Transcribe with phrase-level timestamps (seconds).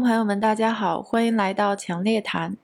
[0.00, 2.56] 朋友们，大家好，欢迎来到强烈谈。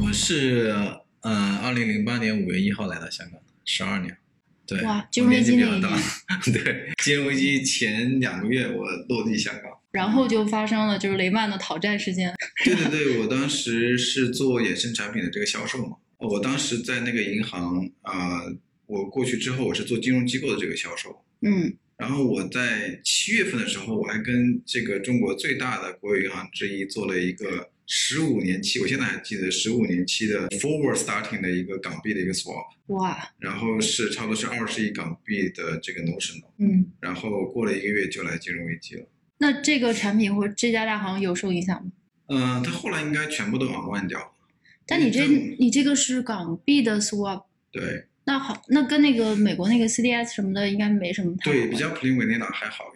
[0.00, 0.74] 我是
[1.20, 4.16] 呃，二零零八年五月一号来到香港，十二年。
[4.66, 5.98] 对，哇金融危机比那一较大。
[6.52, 9.72] 对，金融危机前两个月我落地香港。
[9.92, 12.34] 然后就发生了就是雷曼的讨债事件。
[12.64, 15.96] 对对对，我当时是做衍生产品的这个销售嘛。
[16.18, 18.42] 我当时在那个银行啊、
[18.86, 21.24] 我过去之后我是做金融机构的这个销售。
[21.42, 39.06] 嗯然后我在七月份的时候，我还跟这个中国最大的国有银行之一做了一个十五年期，我现在还记得十五年期的 forward starting 的一个港币的一个 swap，哇然后是差不多是二十亿港币的这个 notional，嗯，然后过了一个月就来金融危机了。
[39.38, 41.92] 那这个产品或这家大行有受影响吗？
[42.28, 44.32] 嗯、它后来应该全部都 unwind 掉了。
[44.84, 52.95] 但你这嗯你这个是港币的 swap，对那好，那跟那个美国那个 CDS 什么的应该没什么太大对，比较 plain vanilla 还好一点。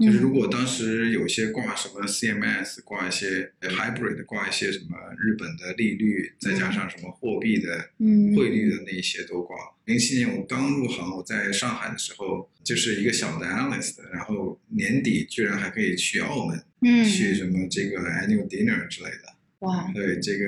[0.00, 9.56] 就是如果当时有些挂什么 CMS，挂一些 hybrid，挂一些什么日本的利率，再加上什么货币的嗯汇率的那一些都挂。
[9.84, 19.34] 零七年我刚入行，我在上海的时候就是一个小的 analyst，然后年底居然还可以去澳门、嗯去什么这个 annual dinner 之类的。
[19.60, 20.46] 哇，对，这个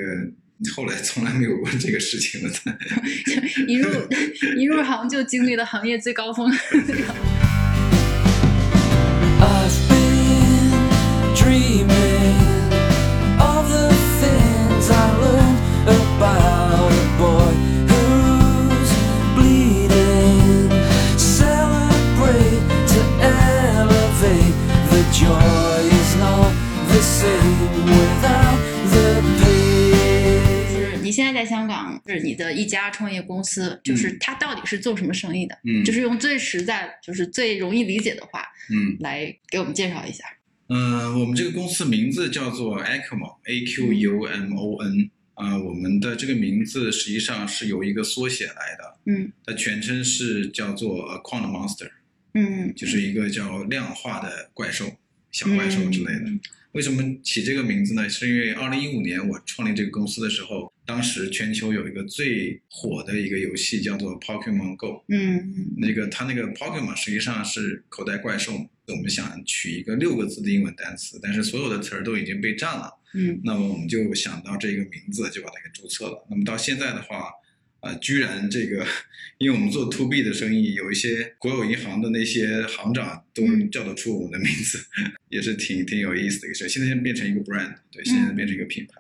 [0.75, 2.51] 后来从来没有过这个事情了。
[3.69, 3.91] 一入
[4.57, 6.51] 一入行就经历了行业最高峰。
[31.43, 35.59] 在在香港，是你的一家创业公司，就是它到底是做什么生意的？
[35.65, 40.25] 嗯就是用最实在、就是最容易理解的话嗯来给我们介绍一下。
[40.69, 45.11] 嗯，我们这个公司名字叫做 Acmon，A Q U M O N。
[45.35, 51.91] 啊、我们的这个名字实际上是由一个缩写来的，嗯它全称是叫做呃 Quant Monster，
[52.35, 54.87] 嗯，就是一个叫量化的怪兽、
[55.33, 56.27] 小怪兽之类的。
[56.27, 56.41] 嗯
[56.73, 58.09] 为什么起这个名字呢？
[58.09, 65.05] 是因为二零一五年我创立这个公司的时候，当时全球有一个最火的一个游戏叫做 Pokemon Go。
[65.09, 68.53] 嗯那个它那个 Pokemon 实际上是口袋怪兽，
[68.89, 76.27] 我们想取一个六个字的英文单词，但是所有的词儿都已经被占了，嗯那么我们就想到这个名字，就把它给注册了。
[76.29, 77.31] 那么到现在的话，
[77.81, 78.87] 呃，居然这个，
[79.39, 84.79] 因为我们做 to B 的生意，有一些国有银行的那些行长都能叫得出我们的名字，
[85.31, 86.69] 也是挺挺有意思的一个事。
[86.69, 88.95] 现在变成一个 brand，对，现在变成一个品牌。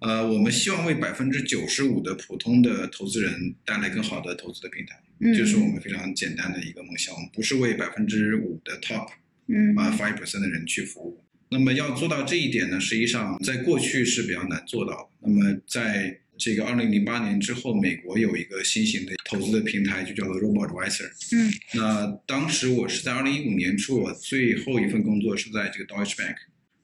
[0.00, 5.00] 呃，我们希望为百分之九十五的普通的投资人带来更好的投资的平台。
[5.20, 7.12] 嗯，这是我们非常简单的一个梦想。
[7.14, 9.08] 我们不是为百分之五的 top
[9.48, 11.20] 嗯啊 five percent 的人去服务。
[11.50, 15.28] 那么要做到这一点呢，实际上在过去是比较难做到的。
[15.28, 21.10] 那么在这个二零零八年之后，美国有一个新型的投资的平台，就叫做 Robo Advisor。
[21.32, 26.36] 嗯那当时我是在二零一五年初，我最后一份工作是在这个 Deutsche Bank。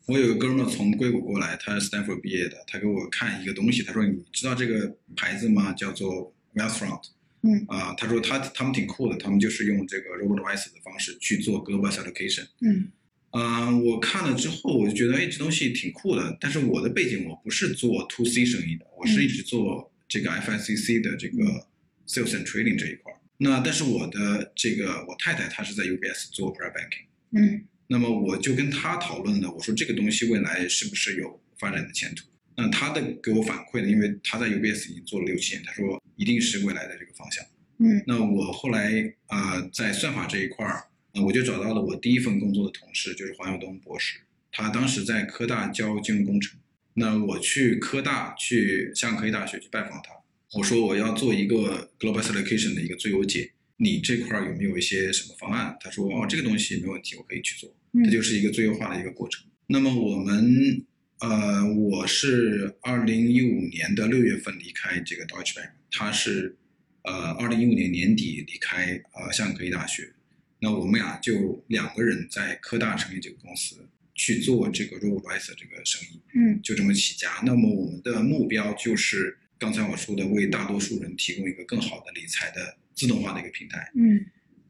[0.07, 5.73] 我有个哥们儿从硅谷过来，他是 Stanford 毕业的，他给我看一个东西，他说：“你知道这个牌子吗？
[5.73, 7.03] 叫做 Wealthfront。”
[7.47, 12.47] 嗯啊，他说他他们挺酷的，他们就是用这个 Robot Advisor 的方式去做 Global Allocation。
[12.61, 12.91] 嗯
[13.33, 16.37] 嗯、我看了之后，我就觉得，哎，这东西挺酷的。
[16.41, 21.67] 但是我的背景我不是做 To C 生意的，我是一直做这个 FICC 的这个
[22.07, 23.19] Sales and Trading 这一块儿。
[23.39, 32.27] 那但是我的这个我太太她是在 UBS 做 Private Banking，嗯那么我就跟他讨论了，我说这个东西未来是不是有发展的前途？
[32.56, 37.44] 那他的给我反馈的，因为他在 UBS 已经做了六七年，他说一定是未来的这个方向。
[37.78, 44.19] 嗯那我后来呃在算法这一块儿，呃我就找到了我第一份工作的同事，就是黄耀东博士，
[44.53, 46.59] 他当时在科大教金融工程。
[46.94, 50.12] 那我去科大去香港科技大学去拜访他，
[50.56, 55.76] 我说我要做一个 global allocation 的一个最优解，你这块儿有没有一些什么方案？
[55.81, 57.75] 他说哦这个东西没问题，我可以去做。
[57.93, 59.44] 嗯这就是一个最优化的一个过程。
[59.67, 60.85] 那么我们
[61.21, 66.56] 呃，我是二零一五年的六月份离开这个 Deutsche Bank，他是
[67.03, 70.12] 呃二零一五年年底离开呃香港科技大学。
[70.59, 73.76] 那我们俩就两个人在科大成立这个公司，
[74.15, 77.43] 去做这个 RoboAdvisor 这个生意，嗯就这么起家。
[77.44, 83.91] 那么我们的目标就是刚才我说的，为大多数人提供一个更好的理财的自动化的一个平台。
[83.94, 84.25] 嗯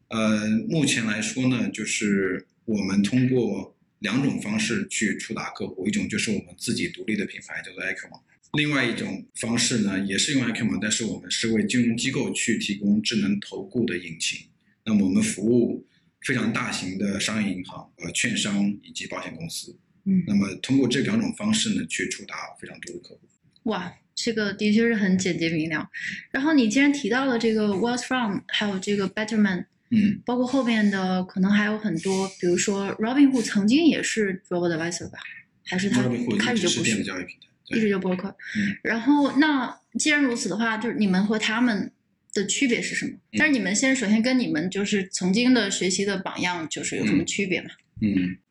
[0.09, 8.21] 呃，目前来说呢，就是我们通过两种方式去触达客户，一种就是我们自己独立的品牌叫做 Acumen，
[8.53, 14.47] 另外一种方式呢也是用 Acumen，但是我们是为金融机构去提供智能投顾的引擎。
[14.85, 15.85] 那么我们服务
[16.20, 19.77] 非常大型的商业银行、呃券商以及保险公司。
[20.05, 23.20] 嗯那么通过这两种方式呢，去触达非常多的客户。
[23.65, 25.89] 哇，这个的确是很简洁明了。
[26.31, 35.19] 然后你既然提到了这个 Wealthfront，还有这个 Betterment，嗯，包括后面的可能还有很多，比如说 Robinhood 曾经也是 Global Advisor 吧？
[35.67, 36.03] 还是他
[36.39, 37.01] 开始就不是？
[37.01, 38.29] 一直对，就播客。
[38.29, 41.91] 嗯然后那既然如此的话，就是你们和他们
[42.35, 43.13] 的区别是什么？
[43.33, 47.69] 嗯但是你们先首先跟你们就是曾经的学习的榜样就是有什么嗯区别吗？
[47.71, 47.84] 嗯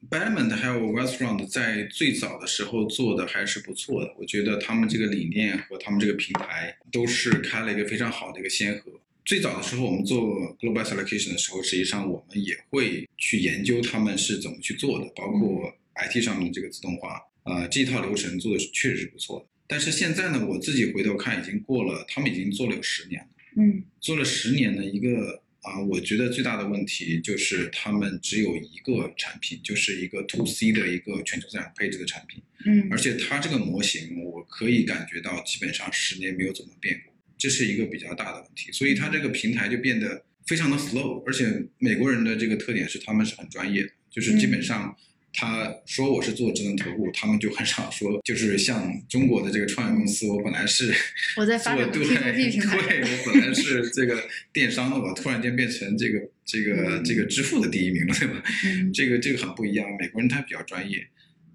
[0.09, 8.91] b a d m o n t 还有 Westfront 在最早的时候做的还是不错的，我觉得他们这个理念和他们这个平台都是开了一个非常好的一个先河。
[9.25, 10.19] 最早的时候，我们做
[10.57, 19.45] Global Allocation 的时候，实际上我们也会去研究他们是怎么去做的，包括 IT 上面的这个自动化，呃，这一套流程做的确实是不错的。
[19.67, 23.27] 但是现在呢，我自己回头看，已经过了，他们已经做了有十年了。
[23.55, 44.95] 嗯做了十年的一个啊、我觉得最大的问题就是他们只有一个产品，就是一个 to C 的一个全球资产配置的产品，嗯而且它这个模型我可以感觉到基本上十年没有怎么变过，这是一个比较大的问题，所以它这个平台就变得非常的 slow，而且美国人的这个特点是他们是很专业的，就是基本上。
[45.33, 50.93] 他说我是做智能投顾，他们就很少说，就是像中国的这个创业公司，我本来是
[51.35, 58.43] 我在发展做对对，我本来是这个电商的，我突然间变成这个这个这个支付的第一名了，对吧？
[58.65, 61.07] 嗯这个这个很不一样，美国人他比较专业，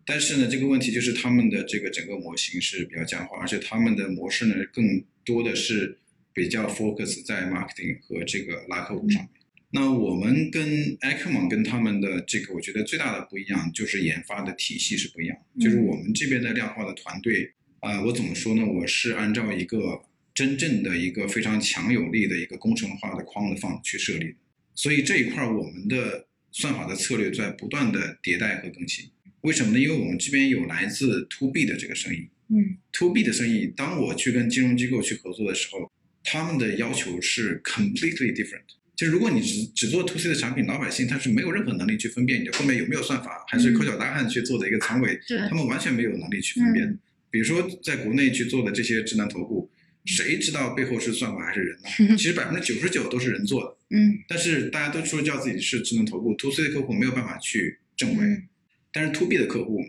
[0.04, 5.96] 但是呢，这个问题就是他们的这个整个模型是比较僵化，而且他们的模式呢更多的是
[6.32, 9.37] 比较 focus 在 marketing 和这个拉客户上面。
[9.70, 18.64] 那我们跟 Acumen 跟他们的这个，我觉得最大的不一样就是研发的体系是不一样，就是我们这边的量化的团队，啊、我怎么说呢？
[18.64, 20.00] 我是按照一个
[20.32, 24.36] 真正的一个非常强有力的一个工程化的 quant fund 去设立的，
[24.74, 29.10] 所以这一块儿我们的算法的策略在不断的迭代和更新。
[29.42, 29.78] 为什么呢？
[29.78, 35.92] 因为我们这边有来自 to B 的这个生意嗯，to B 的生意，当我去跟金融机构去合作的时候，
[36.24, 38.64] 他们的要求是 completely different。
[38.98, 46.98] 就是如果你只只做 to C 的产品，老百姓他是没有任何能力去分辨你的后面有没有算法，还是抠脚大汉去做的一个仓位，对他们完全没有能力去分辨。
[47.30, 49.70] 比如说在国内去做的这些智能投顾，
[50.04, 51.78] 谁知道背后是算法还是人
[52.08, 52.16] 呢？
[52.18, 53.96] 其实百分之九十九都是人做的。
[53.96, 58.48] 嗯但是大家都说叫自己是智能投顾，to C 的客户没有办法去证伪，嗯
[58.92, 59.80] 但是 to B 的客户，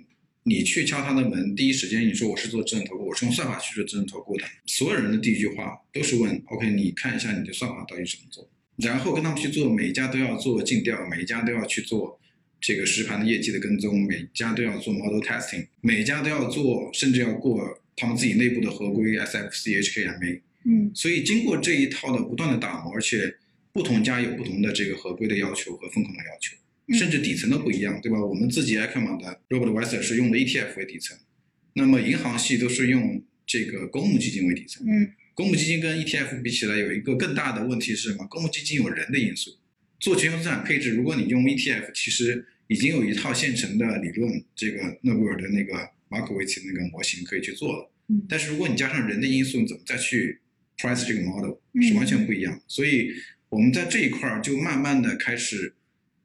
[0.43, 8.48] 你去敲他的门，第一时间你说我是做智能投顾，我是用算法去做智能投顾的，所有人的第一句话都是问，OK，你看一下你的算法到底怎么做，
[8.81, 12.19] 然后跟他们去做，每一家都要做尽调，每一家都要去做
[12.61, 23.35] 这个实盘的业绩的跟踪，每一家都要做 model testing，每一家都要做，甚至要过他们自己内部的合规 SFC、HKMA，嗯所以经过这一套的不断的打磨，而且
[23.73, 26.55] 不同家有不同的这个合规的要求和风控的要求，
[26.87, 28.23] 嗯甚至底层都不一样，对吧？
[28.23, 31.17] 我们自己 Acumen 的 Robot Advisor 是用的 ETF 为底层，
[31.73, 34.87] 那么银行系都是用这个公募基金为底层。
[34.87, 38.27] 嗯公募基金跟 ETF 比起来，有一个更大的问题是什么？
[38.27, 39.57] 公募基金有人的因素，
[39.97, 47.89] 做全球资产配置，如果你用 ETF，其实已经有一套现成的理论，这个诺贝尔的那个马可维奇那个模型可以去做了。
[48.09, 50.41] 嗯但是如果你加上人的因素，你怎么再去
[50.77, 52.61] price 这个 model 嗯是完全不一样。
[52.67, 53.09] 所以
[53.47, 55.73] 我们在这一块儿就慢慢的开始，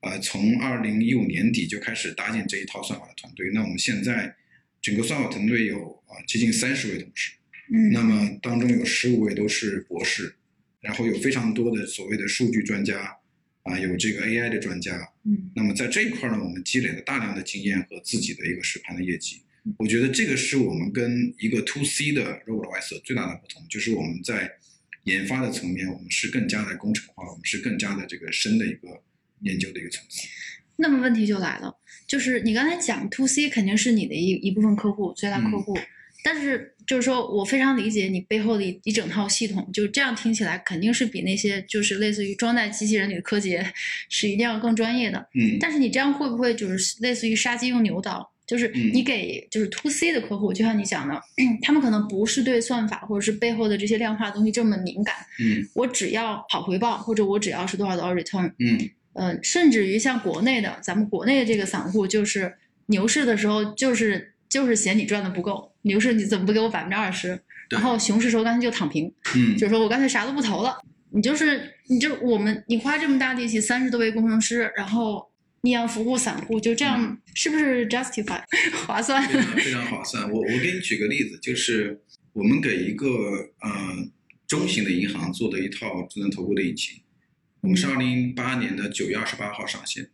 [0.01, 3.47] 呃，从二零一五年底就开始搭建这一套算法的团队。
[3.55, 4.35] 那我们现在
[4.83, 7.31] 整个算法团队有啊、接近三十位同事。
[7.73, 10.35] 嗯那么当中有十五位都是博士，
[10.81, 13.17] 然后有非常多的所谓的数据专家，
[13.63, 15.09] 啊，有这个 AI 的专家。
[15.25, 19.41] 嗯那么在这一块呢，我们积累了大量的经验和自己的一个实盘的业绩。
[19.79, 24.51] 我觉得这个是我们跟一个 to C 的 Robot Advisor 最大的不同，就是我们在
[25.05, 29.03] 研发的层面，我们是更加的工程化，我们是更加的这个深的一个
[29.41, 30.29] 研究的一个层次。
[30.77, 31.75] 那么问题就来了，
[32.07, 35.79] 就是你刚才讲 to C 肯定是你的一一部分客户，最大客户，
[36.23, 43.65] 但是就是说我非常理解你背后的一一整套系统，就这样听起来肯定是比那些就是类似于装在机器人里的柯洁
[44.09, 45.19] 是一定要更专业的。
[45.35, 48.31] 嗯但是你这样会不会就是类似于杀鸡用牛刀？
[48.47, 51.19] 就是嗯你给就是 to C 的客户，就像你讲的，
[51.63, 62.53] 他们可能不是对算法或者是背后的这些量化的东西这么敏感，嗯我只要好回报，或者我只要是多少多少 return，嗯呃，甚至于像国内的，咱们国内的这个散户，就是
[62.87, 67.41] 牛市的时候，就是就是嫌你赚的不够，牛市你怎么不给我百分之二十？
[67.71, 70.77] 然后熊市时候干脆就躺平，嗯就是说我干脆啥都不投了。
[71.11, 75.31] 你就是你就我们你花这么大力气，三十多位工程师，然后
[75.63, 78.43] 你要服务散户，就这样是不是 justify
[78.87, 79.27] 划算？
[79.27, 80.31] 非常非常划算。
[80.31, 82.01] 我我给你举个例子，就是
[82.33, 83.07] 我们给一个
[83.61, 83.71] 呃
[84.47, 87.01] 中型的银行做的一套智能投顾的引擎，
[87.61, 90.11] 我们是二零零八年的九月二十八号上线。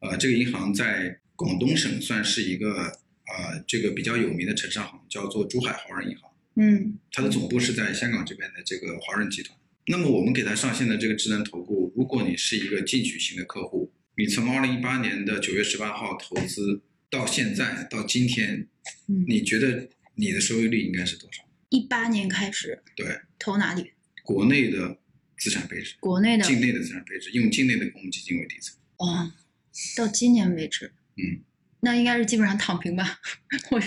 [0.00, 6.30] 呃，这个银行在广东省算是一个呃这个比较有名的城商行，叫做珠海华润银行。
[6.56, 9.58] 嗯它的总部是在香港这边的这个华润集团。
[9.86, 18.68] 那么我们给它上线的这个智能投顾，如果你是一个进取型的客户，你从二零一八年的九月十八号投资到现在到今天，
[19.08, 21.42] 嗯，你觉得你的收益率应该是多少？
[21.70, 23.06] 一八年开始对，
[23.38, 23.92] 投哪里？
[24.22, 24.98] 国内的
[25.38, 28.76] 资产配置，国内的境内的资产配置，用境内的公募基金为底层。
[28.98, 29.32] 哦，
[29.96, 31.42] 到今年为止，嗯，
[31.84, 33.18] 那应该是基本上躺平吧？
[33.72, 33.78] 我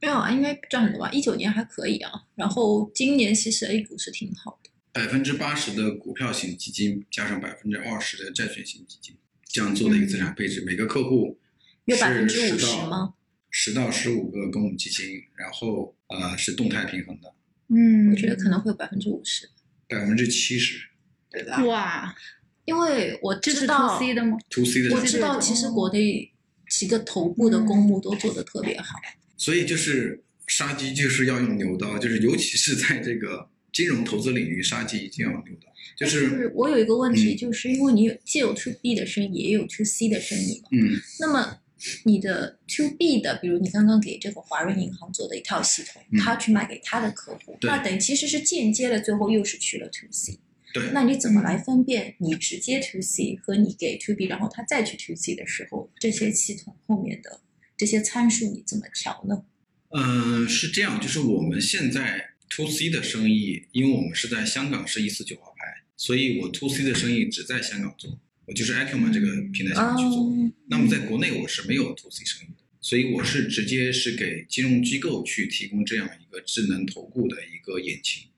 [0.00, 1.10] 没有啊，应该赚很多吧？
[1.12, 4.70] 一九年还可以啊，然后今年其实 A 股是挺好的。
[4.92, 11.38] 百分之八十的股票型基金加上百分之二十的债券型基金，这样做的一个资产配置，每个客户
[11.84, 13.14] 有是50% 10到吗？
[13.50, 17.32] 十到十五个公募基金，然后呃是动态平衡的，
[17.68, 19.48] 嗯，我觉得可能会有百分之五十，
[19.88, 20.88] 百分之七十
[21.30, 21.62] 对吧？
[21.64, 22.16] 哇，
[22.64, 26.32] 因为我这是知道 to C 的吗？to C 的我，知道，其实国内
[26.68, 28.98] 几个头部的公募都做得特别好。
[29.36, 35.68] 所以就是杀鸡就是要用牛刀，就是尤其是在这个金融投资领域，杀鸡一定要用牛刀，
[35.98, 37.36] 就是是我有一个问题，嗯。
[37.36, 41.00] 就是因为你有既有 to B 的生意，也有 to C 的生意嘛，嗯。
[41.20, 41.58] 那么
[42.04, 46.18] 你的 to B 的，比如你刚刚给这个华润银行做的一套系统，嗯。
[46.18, 50.38] 他去卖给他的客户，那等于其实是间接的，最后又是去了 to C。
[50.72, 57.40] 对，那你怎么来分辨你直接 to C 和你给 to B，然后他再去 to C 的时候，这些系统后面的
[57.76, 59.44] 这些参数你怎么调呢？
[59.88, 70.26] 呃是这样，就是我们现在 to C 的生意，因为我们是在香港是一四九号牌，所以我 to C 的生意只在香港做，我就是 Acumen 这个平台上面去做。
[70.26, 78.28] 哦那么在国内我是没有 to C 生意的，所以我是直接是给金融机构去提供这样一个智能投顾的一个引擎。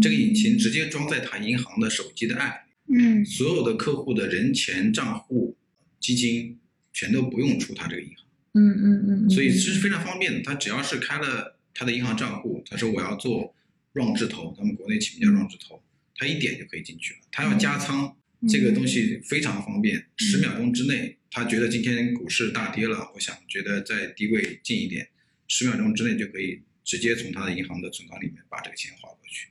[0.00, 5.56] 这个引擎直接装在他银行的手机的 app，嗯所有的客户的人钱账户、
[6.00, 6.58] 基金
[6.92, 10.42] 全都不用出他这个银行，嗯嗯嗯，所以这是非常方便的。
[10.42, 13.54] 他只要是开了他的银行账户，他说我要做
[13.94, 15.82] run 智投，他们国内起名叫 run 智投，
[16.16, 17.20] 他一点就可以进去了。
[17.30, 18.14] 他要加仓，
[18.48, 25.08] 这个东西非常方便，十秒钟之内，他觉得今天股市大跌了，我想觉得在低位进一点，
[25.48, 29.48] 十秒钟之内就可以直接从他的银行的存款里面把这个钱划过去。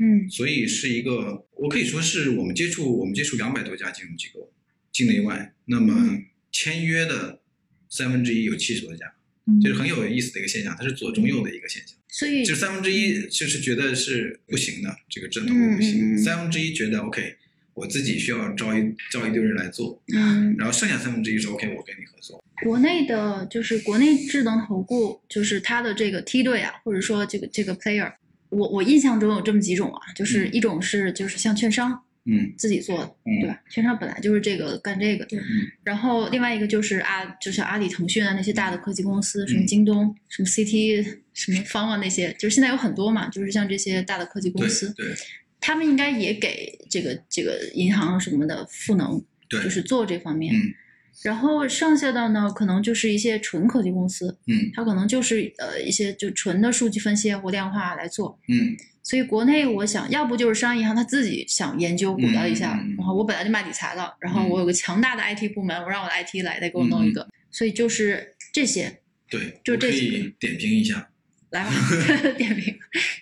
[0.00, 4.52] 嗯所以是一个，我可以说是我们接触我们接触两百多家金融机构，
[4.90, 6.18] 境内外，那么
[6.52, 7.40] 签约的
[7.88, 9.12] 三分之一有七十多家，
[9.60, 11.96] 就是很有意思的一个现象，它是左中右的一个现象。
[12.08, 17.36] 所以就三分之一就是觉得是不行的，这个正投不嗯嗯行，嗯三分之一觉得 OK，
[17.72, 22.44] 我自己需要招一招一堆人来做，嗯，然后剩下三分之一是 OK，我跟你合作。
[22.62, 28.12] 国内的就是国内智能投顾，就是它的这个梯队啊，或者说这个这个 player，
[28.50, 32.52] 我我印象中有这么几种啊，就是嗯一种是就是像券商嗯。
[32.56, 33.40] 自己做的，嗯。
[33.40, 33.60] 对吧？
[33.70, 35.24] 券商本来就是这个干这个。
[35.24, 35.40] 的，对
[35.84, 39.66] 然后另外一个就是阿就像阿里、腾讯啊那些大的科技公司，什么嗯。
[39.66, 45.06] 京东、什么 CT、什么方啊那些，就是现在有很多嘛，就是像这些大的科技公司，对
[45.60, 50.54] 他们应该也给这个这个银行什么的赋能，对，就是做这方面。
[50.54, 50.74] 嗯。
[51.22, 54.70] 然后剩下的呢，可能就是一些纯科技公司，嗯。
[54.74, 58.38] 它可能就是呃一些就纯的数据分析啊或量化来做。
[58.48, 71.08] 嗯所以国内我想要不就是商业银行他自己想研究鼓捣一下，然后我本来就卖理财了，然后我有个强大的 IT 部门，我让我的 IT 来再给我弄一个，所以就是这些对，就这几以点评一下。
[71.50, 71.70] 来吧，
[72.38, 72.74] 点评。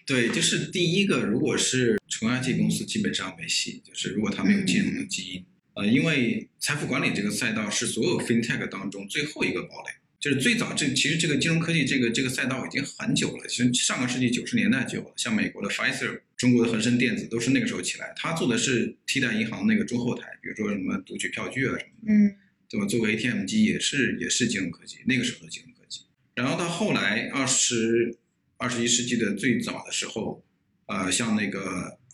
[0.06, 3.82] 对，就是第一个，如果是纯 IT 公司，基本上没戏。
[3.84, 5.44] 就是如果它没有金融的基因，
[5.74, 9.92] 呃，因为财富管理这个赛道是所有 FinTech 当中最后一个堡垒。
[10.20, 22.12] 就是最早这其实这个金融科技这个这个赛道已经很久了，其实上个世纪九十年代就有了，像美国的 Pfizer、中国的恒生电子都是那个时候起来，他做的是替代银行那个中后台，比如说什么读取票据啊什么的。
[22.12, 22.36] 嗯
[22.70, 22.86] 对吧？
[22.86, 26.02] 做个 ATM 机也是也是金融科技，那个时候的金融科技。
[26.36, 28.16] 然后到后来二十
[28.58, 30.40] 二十一世纪的最早的时候，
[30.86, 31.64] 呃，像那个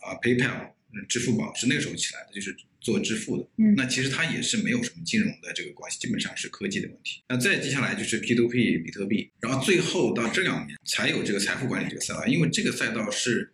[0.01, 0.73] 啊、PayPal、嗯
[1.07, 3.47] 支付宝是那个时候起来的，就是做支付的。
[3.57, 7.21] 嗯那其实它也是没有什么金融的这个关系，基本上是科技的问题。
[7.29, 13.53] 那再接下来就是 P2P、比特币，然后最后到这两年才有这个财富管理这个赛道，因为这个赛道是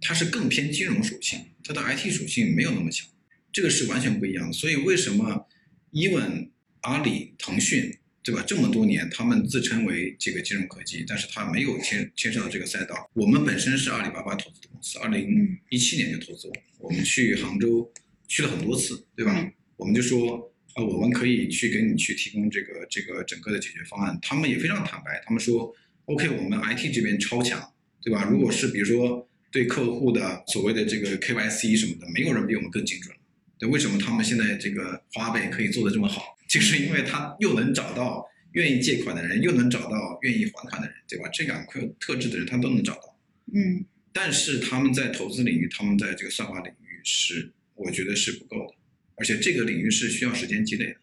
[0.00, 3.08] 它是更偏金融属性，它的 IT 属性没有那么强。
[3.52, 4.52] 这个是完全不一样的。
[4.52, 5.46] 所以为什么
[5.92, 7.98] even 阿里、腾讯，
[8.30, 8.44] 对吧？
[8.46, 13.10] 这么多年，他们自称为这个金融科技，但是他没有牵牵涉到这个赛道。
[13.12, 17.92] 我们本身是阿里巴巴投资的公司，二零一七年就投资我们，我们去杭州
[18.28, 19.52] 去了很多次，对吧？
[19.76, 24.16] 我们就说呃，我们可以去给你去提供这个这个整个的解决方案。
[24.22, 27.60] 他们也非常坦白，他们说，OK，我们 IT 这边超强，
[28.00, 28.28] 对吧？
[28.30, 33.12] 如果是比如说对客户的所谓的这个 KYC 什么的，没有人比我们更精准。
[33.58, 36.36] 对，为什么他们现在这个花呗可以做得这么好？
[36.50, 41.30] 就是因为他又能找到愿意借款的人，又能找到愿意还款的人，对吧？
[41.32, 43.16] 这两个特质的人他都能找到。
[43.54, 48.74] 嗯但是他们在投资领域，他们在这个算法领域是，我觉得是不够的，
[49.14, 50.96] 而且这个领域是需要时间积累的。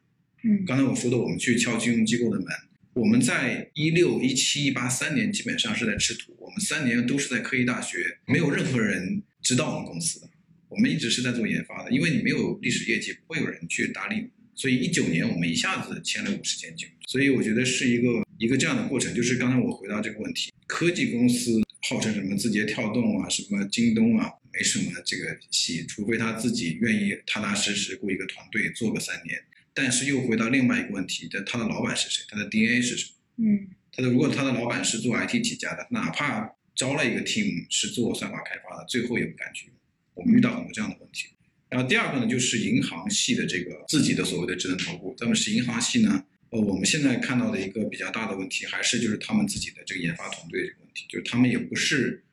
[0.43, 2.47] 嗯刚才我说的，我们去敲金融机构的门，
[2.91, 10.29] 我们在一六、一七、一八三年基本上是在吃土，我们三年都是在科技大学，没有任何人知道我们公司的，
[10.67, 14.29] 我们一直是在做研发的，因为你没有历史业绩，不会有人去搭理你。
[14.57, 19.13] 所以一九年我们一下子签了五十间酒，所以我觉得是一个一个这样的过程。
[19.13, 29.39] 就是刚才我回答这个问题，科技公司号称什么字节跳动啊，什么京东啊，没什么这个戏，除非他自己愿意踏踏实实雇一个团队做个三年。
[29.75, 32.25] 但是又回到另外一个问题，的他的老板是谁？
[32.27, 33.45] 他的 DNA 是什么？
[33.45, 39.75] 嗯他的如果他的老板是做 IT 起家的，哪怕招了一个 team 是做算法开发的，最后也不敢去用。
[40.15, 41.29] 我们遇到很多这样的问题。
[41.69, 45.13] 然后第二个呢，就是银行系的这个自己的所谓的智能投顾。
[45.17, 52.23] 咱们是银行系呢，呃，我们现在看到的一个比较大的问题，还是就是他们自己的这个研发团队的这个问题，就是他们也不是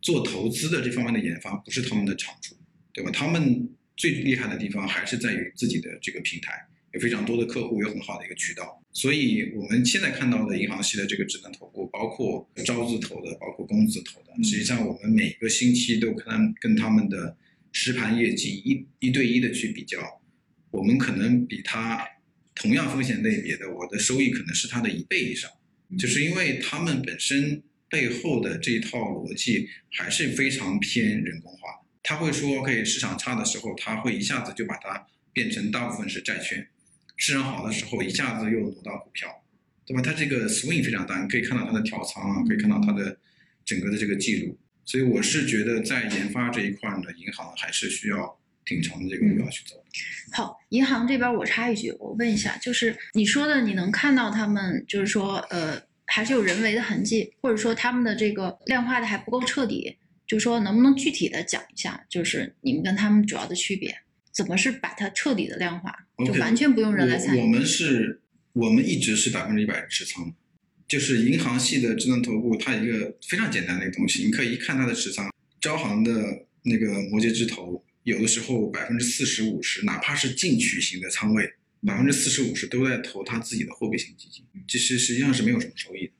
[0.00, 2.56] 做投资的这方面的研发，不是他们的长处，
[2.92, 3.10] 对吧？
[3.10, 6.52] 他们最厉害的地方还是在于自己的这个平台。
[6.92, 17.36] 有非常多的客户，有很好的一个渠道，所以我们现在看到的银行系的这个智能投顾，包括招字头的，包括工字头的，实际上我们每个星期都跟跟他们的
[17.76, 20.22] 实盘业绩一一对一的去比较，
[20.70, 22.06] 我们可能比他
[22.54, 25.50] 同样风险类别的，我的收益可能是他的一倍以上，
[25.98, 31.68] 就是因为他们本身背后的这一套逻辑还是非常偏人工化。
[32.02, 36.68] 他会说，OK，市场差的时候，他会一下子就把它变成大部分是债券。
[37.16, 39.44] 市场好的时候，一下子又挪到股票，
[39.84, 40.00] 对吧？
[40.00, 43.18] 它这个 swing 非常大，你可以看到它的调仓啊，可以看到它的
[43.64, 44.56] 整个的这个记录。
[44.84, 49.82] 所以我是觉得在研发这一块呢，银行还是需要挺长的这个目标去走的。
[50.32, 63.96] 好，银行这边我插一句，我问一下，就是你说的，你能看到他们，就是说，呃，还是有人为的痕迹，或者说他们的这个量化的还不够彻底，就是说，能不能具体的讲一下，就是你们跟他们主要的区别，
[64.32, 65.94] 怎么是把它彻底的量化，
[66.26, 67.40] 就完全不用人来参与？
[67.40, 68.20] 我我们是，
[68.52, 70.34] 我们一直是百分之一百持仓的，
[70.94, 75.28] 就是银行系的智能投顾，它一个非常简单的一个东西，你可以一看它的持仓，
[75.60, 81.52] 招行的那个摩羯之头，有的时候百分之四十五十，哪怕是进取型的仓位，
[81.84, 86.12] 百分之四十五十都在投他自己的货币型基金，其实实际上是没有什么收益的。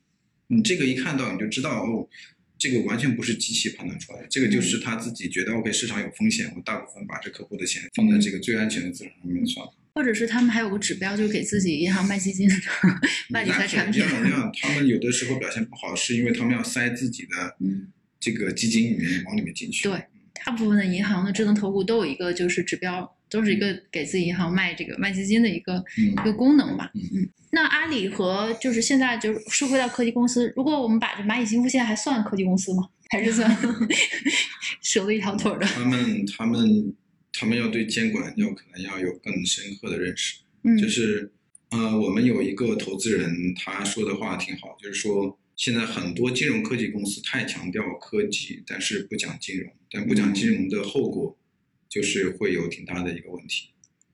[0.48, 2.08] 你这个一看到你就知道哦，
[2.58, 9.72] 这个完全不是机器判断出来的，这个就是他自己觉得 OK 市场有风险，我大部分把这客户的钱放在这个最安全的资产上面算了。
[9.94, 12.50] 或者是他们还有个指标，就是给自己银行卖基金、
[13.30, 14.10] 卖理财产品那。
[14.10, 17.86] 肯定要他们有的时候表现不好，是因为他们要塞自己的嗯
[18.18, 19.88] 这个基金里面往里面进去。
[19.88, 20.02] 对
[20.44, 26.90] 大部分的银行的智能投顾都有一个就是指标，都是一个给自己银行卖这个卖基金的一个嗯一个功能吧。
[26.94, 32.88] 嗯嗯，那阿里和就是现在就是说回到科技公司，如果我们把这蚂蚁金服现在还算科技公司吗？
[33.10, 33.56] 还是算
[34.82, 35.66] 折了一条腿儿的？
[35.66, 36.92] 他们他们
[37.36, 40.38] 他们要对监管要可能要有更深刻的认识。
[40.62, 41.32] 嗯，就是
[41.70, 51.36] 呃，我们有一个投资人，他说的话挺好，就是说现在很多金融科技公司太强调科技，但是不讲金融，但不讲金融的后果
[51.88, 53.70] 就是会有挺大的一个问题。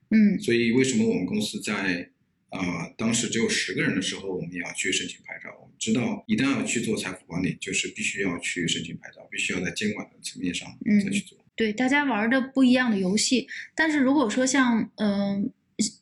[0.09, 2.09] 嗯所以为什么我们公司在
[2.49, 5.57] 啊、呃当时只有十个人的时候，我们也要去申请牌照？
[5.61, 11.37] 我们知道一旦要去做财富管理，就是必须要去申请牌照，必须要在监管的层面上嗯再去做。
[11.55, 15.51] 对，大家玩的不一样的游戏，但是如果说像嗯。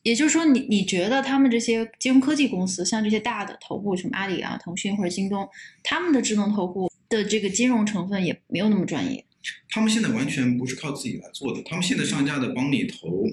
[0.02, 5.48] 也就是说你，你觉得他们这些金融科技公司，像这些大的头部，什么阿里啊、腾讯或者京东，
[5.82, 9.24] 他们的智能投顾的这个金融成分也没有那么专业。
[9.70, 13.24] 他们现在完全不是靠自己来做的，他们现在上架的帮你投，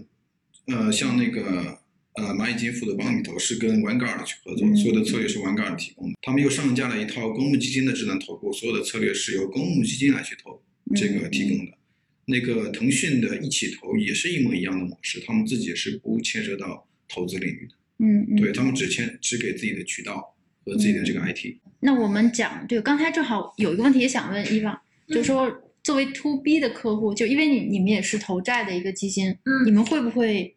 [0.67, 1.80] 呃，像那个
[2.13, 6.17] 呃蚂蚁金服的帮你投是跟 Vanguard 去合作，嗯所有的策略是 Vanguard 提供的。
[6.21, 10.62] 他们又上架了一套公募基金的智能投顾，所有的策略是由公募基金来去投，
[10.95, 11.77] 这个提供的。
[12.30, 20.36] 那个腾讯的一起投也是一模一样的模式，他们自己是不牵涉到投资领域的，嗯嗯，对他们只牵只给自己的渠道
[20.66, 21.56] 和自己的这个 IT。
[21.80, 25.50] 那我们讲，对，刚才正好有一个问题也想问伊娃，就是说
[25.84, 30.54] 作为 to B 的客户，就因为你你们也是投债的一个基金，嗯你们会不会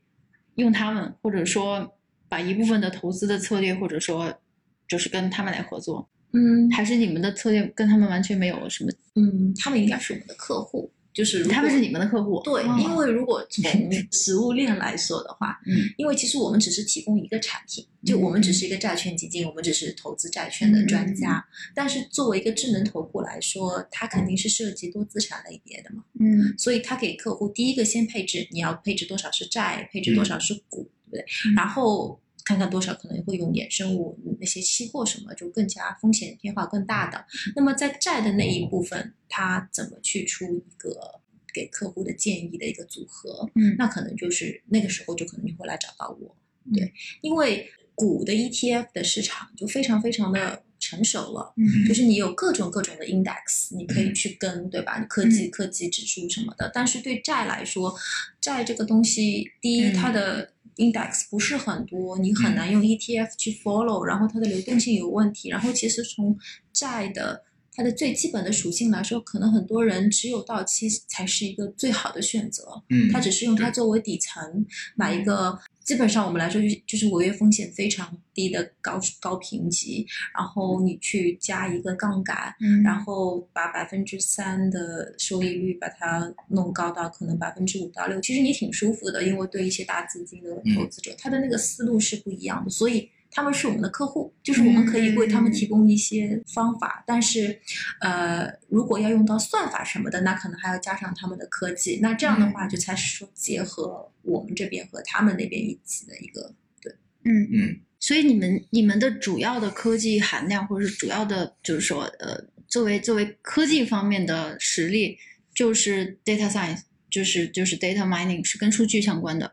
[0.57, 1.97] 用他们，或者说
[2.29, 4.41] 把一部分的投资的策略，或者说
[4.89, 8.91] 就是跟他们来合作，嗯还是你们的策略跟他们完全没有什么？
[9.15, 12.77] 嗯，他们应该是我们的客户，就是他们是你们的客户，对，哦。
[12.81, 13.65] 因为如果从
[14.13, 21.45] 食物链来说的话，嗯，因为其实我们只是提供一个产品，就我们只是一个债券基金，我们只是投资债券的专家。
[21.75, 26.55] 但是作为一个智能投顾来说，它肯定是涉及多资产类别的嘛，嗯。
[26.57, 31.25] 所以它给客户第一个先配置，你要配置多少是债，配置多少是股，对不对？
[31.51, 31.55] 嗯。
[31.55, 32.21] 然后。
[32.51, 37.25] 看看多少可能会用衍生物那些期货什么，就更加风险变化更大的。
[37.55, 41.21] 那么在债的那一部分，它怎么去出一个
[41.55, 43.49] 给客户的建议的一个组合？
[43.55, 46.35] 嗯那可能就是那个时候就可能就会来找到我，
[46.65, 54.99] 嗯对，因为股的 ETF 的市场就非常非常的成熟了，嗯就是你有各种各种的 index，你可以去跟，对吧？
[55.05, 57.95] 科技科技指数什么的，但是对债来说，
[58.41, 66.39] 债这个东西，第一嗯它的 index 不是很多，你很难用 ETF 去 follow，然后它的流动性有问题，然后其实从
[66.73, 80.05] 债的它的最基本的属性来说，可能很多人只有到期才是一个最好的选择，嗯，它只是用它作为底层买一个，基本上我们来说就是就是违约风险非常低的高高评级，
[80.37, 82.83] 然后你去加一个杠杆，嗯。
[82.83, 93.09] 然后把百分之三的收益率把它弄高到可能百分之五到六，其实你挺舒服的，因为对一些大资金的投资者，他的那个思路是不一样的，所以。
[93.31, 97.61] 他们是我们的客户，就是我们可以为他们提供一些方法，但是，
[98.01, 102.01] 呃，如果要用到算法什么的，那可能还要加上他们的科技。
[102.03, 106.93] 那这样的话，就才是说结合我们这边和他们那边一起的一个对。
[107.25, 107.49] 嗯。
[107.53, 115.17] 嗯，所以你们你们的主要的科技含量，或者是主要的，就是说，呃，作为作为科技方面的实力，
[115.55, 119.53] 就是 data science，就是就是 data mining，是跟数据相关的。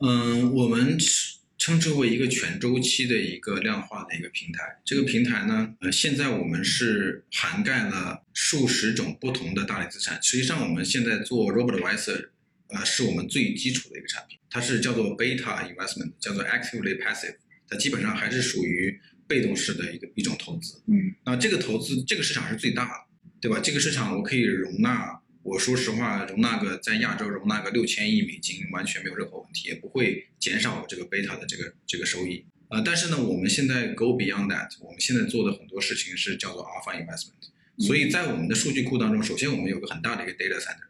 [0.00, 4.62] 嗯，我们是称之为一个全周期的一个量化的一个平台。
[4.84, 10.22] 这个平台呢，呃，现在我们是涵盖了数十种不同的大类资产。
[10.22, 12.28] 实际上，我们现在做 Robot Advisor，
[12.68, 20.82] 呃，是我们最基础的一个产品，它是叫做 Beta Investment，叫做 Actively Passive，它基本上还是属于被动式的一个一种投资。
[20.86, 22.92] 嗯那这个投资这个市场是最大的，
[23.40, 23.58] 对吧？
[23.60, 32.46] 这个市场我可以容纳，我说实话，容纳个在亚洲容纳个六千亿美金，完全没有任何问题，也不会减少我这个贝塔的这个这个收益。
[32.68, 37.84] 呃，但是呢，我们现在 go beyond that，我们现在做的很多事情是叫做 alpha investment。
[37.86, 40.88] 所以在我们的数据库当中，首先我们有个很大的一个 data center，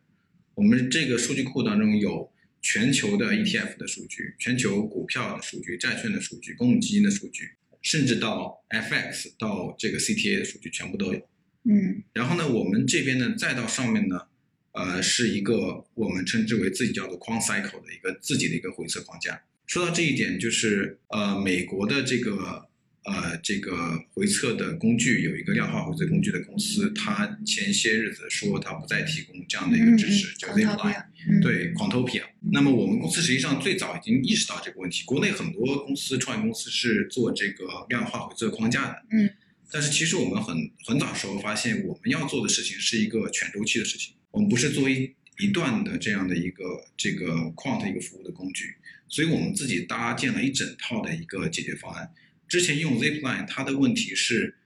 [0.55, 2.31] 我们这个数据库当中有
[2.63, 7.51] 全球的 ETF 的数据、全球股票的数据、债券的数据、公募基金的数据，
[7.83, 11.29] 甚至到 FX 到这个 CTA 的数据全部都有。
[11.65, 14.29] 嗯然后呢，我们这边呢，再到上面呢，
[14.75, 19.41] 呃，是一个我们称之为自己叫做 Quant Cycle 的一个自己的一个回测框架。
[19.67, 22.67] 说到这一点，就是呃，美国的这个
[23.05, 31.05] 呃这个回测的工具有一个量化回测工具的公司，它前些日子说它不再提供这样的一个支持，叫 Zipline。
[31.27, 32.25] 嗯，对 Quantopia。
[32.53, 39.31] 那么我们公司实际上最早已经意识到这个问题，国内很多公司创业公司是做这个量化回测框架的，嗯，
[39.71, 46.65] 但是其实我们很很早时候发现，我们要做的事情是一个全周期的事情，我们不是作为一段的这样的一个
[46.97, 48.75] 这个 quant 一个服务的工具，
[49.09, 52.13] 所以我们自己搭建了一整套的一个解决方案。
[52.49, 54.57] 之前用 Zipline，它的问题是，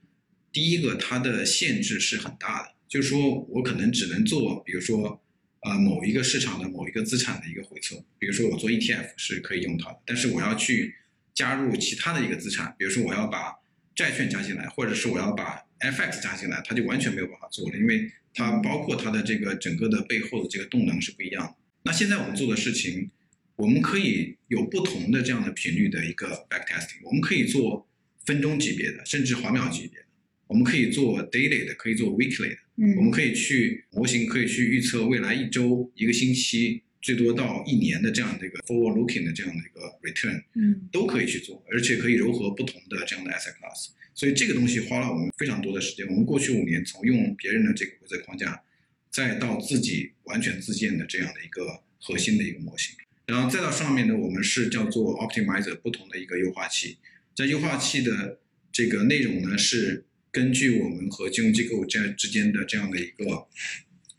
[0.51, 5.21] 第一个它的限制是很大的，就是说我可能只能做，比如说。
[5.61, 10.95] 呃，某一个市场的某一个资产的一个回测，比如说我做 ETF 是可以用它的，但是我要去
[11.33, 13.53] 加入其他的一个资产，比如说我要把
[13.93, 21.55] 债券加进来，或者是我要把 FX 加进来，它就完全没有办法做了，因为它包括它的这个整个的背后的这个动能是不一样的。
[21.83, 23.09] 那现在我们做的事情，
[23.57, 27.85] 我们可以有不同的这样的频率的一个 backtesting，我们可以做
[28.25, 30.05] 分钟级别的，甚至毫秒级别的，
[30.47, 32.57] 我们可以做 daily 的，可以做 weekly 的。
[32.95, 43.89] 我们嗯可以去模型可以去预测未来一周、一个星期，最多到一年的这样的一个 forward looking 的这样的一个 return，嗯都可以去做，而且可以糅合不同的这样的 asset class。
[44.19, 46.05] 所以这个东西花了我们非常多的时间。
[46.07, 48.61] 我们过去五年从用别人的这个规则框架，
[49.09, 52.93] 再到自己完全自建的这样的一个核心的一个模型，
[53.27, 56.97] 然后再到上面呢，我们是叫做 optimizer 不同的一个优化器。
[57.33, 58.39] 在优化器的
[58.73, 60.05] 这个内容呢是。
[60.31, 63.47] 根据我们和金融机构这样之间的这样的一个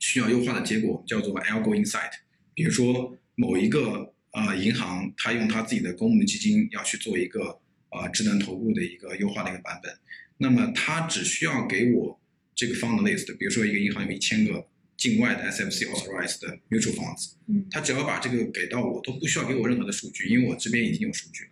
[0.00, 2.10] 需要优化的结果，叫做 algo insight。
[2.52, 7.60] 比如说某一个呃银行，它用它自己的公募基金要去做一个
[7.90, 9.92] 呃智能投顾的一个优化的一个版本，
[10.38, 12.20] 那么它只需要给我
[12.54, 21.50] 这个 fund list，比如说一个银行有一千个境外的 SFC authorized 的 mutual funds，嗯它只要把这个给到我，都不需要给我任何的数据，因为我这边已经有数据了，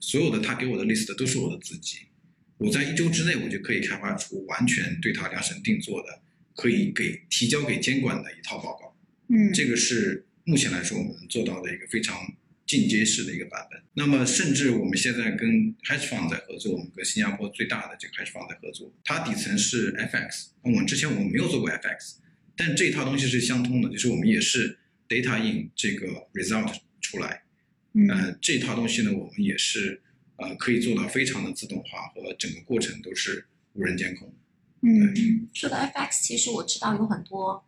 [0.00, 1.98] 所有的他给我的 list 都是我的自己。
[2.56, 6.22] 我在一周之内，我就可以开发出完全对它量身定做的，
[6.54, 8.96] 可以给提交给监管的一套报告。
[9.28, 12.16] 嗯这个是目前来说我们做到的一个非常
[12.66, 13.80] 进阶式的一个版本。
[13.94, 15.48] 那么，甚至我们现在跟
[15.82, 22.16] hedge fund 在合作，我们跟新加坡最大的这个 hedge fund 在合作，它底层是 FX，那我们之前我们没有做过 FX，
[22.56, 27.42] 但这一套东西是相通的，就是我们也是 data in 这个 result 出来，
[27.92, 30.00] 嗯呃，这套东西呢，我们也是
[30.36, 34.34] 呃可以做到非常的自动化和整个过程都是无人监控的。
[34.86, 37.64] 嗯说到 FX，其实我知道有很多，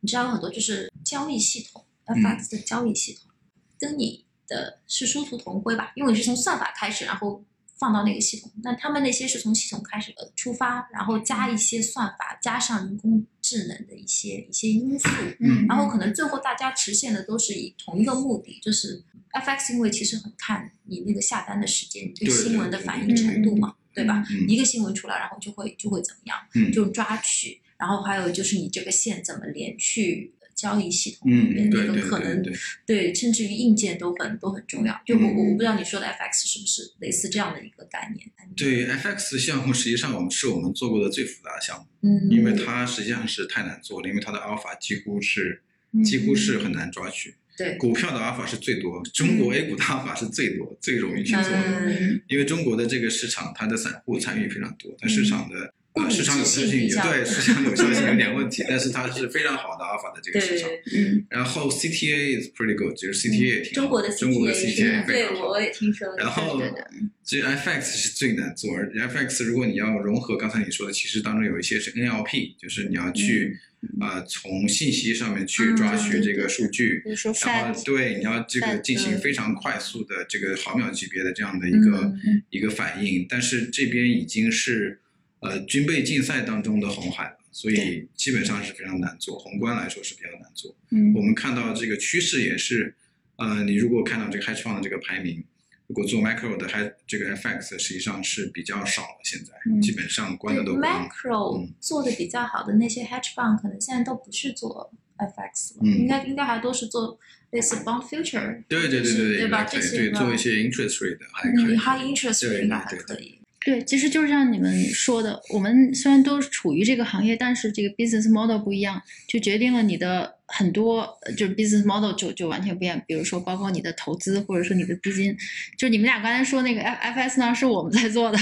[0.00, 3.30] 你知道有很多就是交易系统嗯，FX 的交易系统，
[3.78, 7.44] 跟你的是殊途同归吧，因为你是从算法开始，然后
[7.78, 15.08] 放到那个系统，那他们那些是从系统开始呃出发，然后加一些算法，加上人工智能的一些一些因素，
[15.40, 24.24] 嗯然后可能最后大家实现的都是以同一个目的，就是 FX，因为其实很看你那个下单的时间，你对对新闻的反应程度嘛，对吧？
[24.30, 26.72] 嗯一个新闻出来，然后就会就会怎么样，嗯。
[26.72, 32.52] 就抓取，然后还有就是你这个线怎么连去交易系统里面，嗯，对那对个可能对
[32.86, 34.98] 对，甚至于硬件都很都很重要。
[35.04, 38.26] 就我我不知道你说的 FX 是不是类似这样的一个概念？
[38.56, 47.34] 对 FX 项目实际上我们是我们做过的最复杂的项目，嗯，因为它实际上是太难做了，因为它的 alpha 几乎是嗯几乎是很难抓取。
[47.58, 51.86] 对，股票的 alpha 是最多，中国 A 股的 alpha 是最多，最容易去做的。
[51.86, 55.72] 嗯因为中国的这个市场，它的散户参与非常多，它市场的
[56.10, 60.68] 市场有效性也对市场有效性有点 问题，但是它是非常好的 alpha 的这个市场。
[60.94, 65.40] 嗯然后 CTA is pretty good，就是 CTA 也挺好中国的中国的 CTA CTA 非对。
[65.40, 66.14] 我也听说。
[66.16, 66.80] 然后对对
[67.24, 73.56] 这 FX 是最难做，而 FX 如果你要融合刚才你说的，其实当中有一些是 NLP，就是你要去
[74.00, 77.02] 啊、从信息上面去嗯抓取这个数据，
[77.44, 85.00] 然后对你要这个进行非常快速的这个毫秒级别的这样的一个、嗯一个反应，但是这边已经是
[85.40, 90.74] 呃军备竞赛当中的红海了，所以基本上是非常难做，宏观来说是比较难做。
[90.90, 92.94] 嗯我们看到这个趋势也是，
[93.36, 95.44] 呃，你如果看到这个 hedge fund 的这个排名，
[95.86, 101.08] 如果做 macro 的 hedge 这个 FX 实际上是比较少了，现在、嗯基本上关的都关了。
[101.08, 107.18] macro 嗯做的比较好的那些 hedge fund 可能现在都不是做 FX 了，嗯应该应该还都是做
[107.50, 109.64] 类似 bond future，对对对是对对吧？
[109.64, 111.74] 对这些吧对做一些 interest rate 的还可以。
[111.74, 113.38] 嗯 high interest rate 应该还可以。
[113.66, 123.02] 对，其实就是像你们说的，我们虽然都处于这个行业，但是这个 business model 不一样，就决定了你的很多呃就是 business model 就就完全不一样。
[123.08, 125.36] 比如说，包括你的投资，或者说你的资金，
[125.76, 128.38] 就你们俩刚才说那个 F FS 呢，是我们在做的。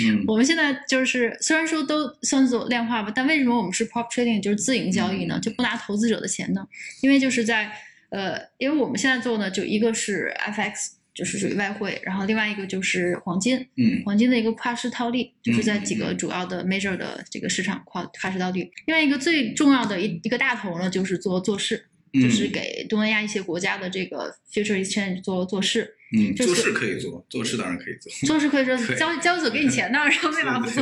[0.00, 5.38] 嗯我们现在就是虽然说都算做量化吧，但为什么我们是 prop trading 就是自营交易呢？
[5.42, 6.66] 就不拿投资者的钱呢？
[7.02, 7.70] 因为就是在
[8.08, 13.56] 呃，因为我们现在做呢，就一个是 FX，就是属于外汇，然后另外一个就是黄金。
[13.76, 18.68] 嗯黄金的一个跨市套利，就是在几个主要的 major 的这个市场跨跨市套利。
[18.86, 21.86] 另外一个最重要的一一个大头呢，就是做做市，
[22.20, 25.94] 就是嗯给东南亚一些国家的这个 future exchange 做做事。
[26.16, 30.80] 嗯，做事可以做，做事当然可以做，做事可以说交交易所给你钱呢，然后为嘛不做？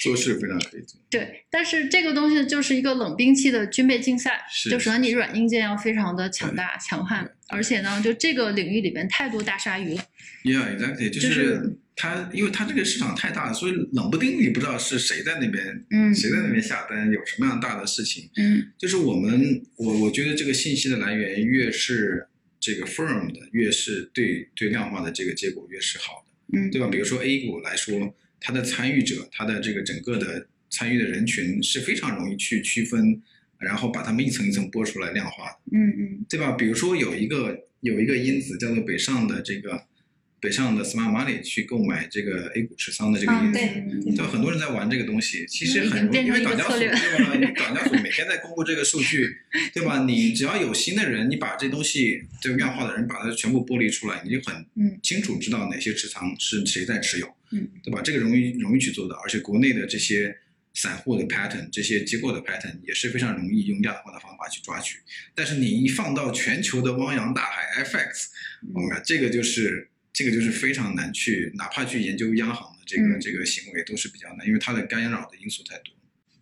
[0.00, 0.98] 做事非常可以做。
[1.10, 10.02] 对，但是这个东西就是一个冷兵器的军备竞赛，是就首先你软硬件要非常的强大强悍，而且呢，就这个领域里边太多大鲨鱼了。
[10.44, 18.30] Yeah, exactly，就就是是它，因为它这个市场太大了，所以冷不丁你不知道是谁在那边，嗯谁在那边下单，有什么样大的事情。
[18.36, 22.24] 嗯就是我们，我我觉得这个信息的来源越是
[22.60, 26.86] 这个 firm 的，越是对对量化的这个结果越是好的，嗯对吧？
[26.86, 33.20] 比如说 A 股来说，它的参与者，它的这个整个的参与的人群是非常容易去区分，
[33.58, 35.58] 然后把他们一层一层剥出来量化的。
[35.72, 36.52] 嗯嗯对吧？
[36.52, 39.82] 比如说有一个有一个因子叫做北上的这个
[40.40, 44.26] 北上的 smart money 去购买这个 A 股持仓的这个啊因子，对对？
[44.26, 47.34] 很多人在玩这个东西，其实很容易，因为港交所策略对吧？
[47.34, 49.28] 因为港交所每天在公布这个数据，
[49.74, 50.04] 对吧？
[50.04, 58.00] 你只要有心的人，你把这东西这个量化的人把它全部剥离出来，你就很嗯清楚知道哪些持仓是谁在持有，嗯，对吧？
[58.02, 60.36] 这个容易容易去做到，而且国内的这些
[60.74, 64.98] 散户的 pattern，这些机构的 pattern 也是非常容易用量化的方法去抓取。
[65.34, 68.26] 但是你一放到全球的汪洋大海 FX，
[68.72, 75.94] 我嗯们这个就是这个就是非常难去，哪怕去研究央行的这个、嗯这个行为都是比较难，因为它的干扰的因素太多。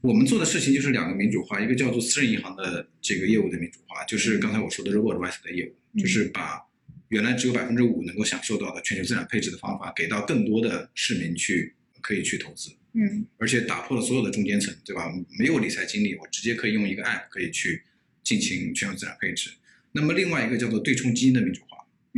[0.02, 6.60] 我们做的事情就是两个民主化，一个叫做私人银行的这个业务的民主化，就是刚才我说的 robo advice 的业务，嗯就是把
[7.08, 12.70] 原来只有百分之五能够享受到的全球资产配置的方法，给到更多的市民去可以去投资。
[12.98, 15.12] 嗯而且打破了所有的中间层，对吧？
[15.38, 17.82] 没有理财经历，我直接可以用一个 app 可以去
[18.22, 19.50] 进行全球资产配置。
[19.92, 21.65] 那么另外一个叫做对冲基金的民主化，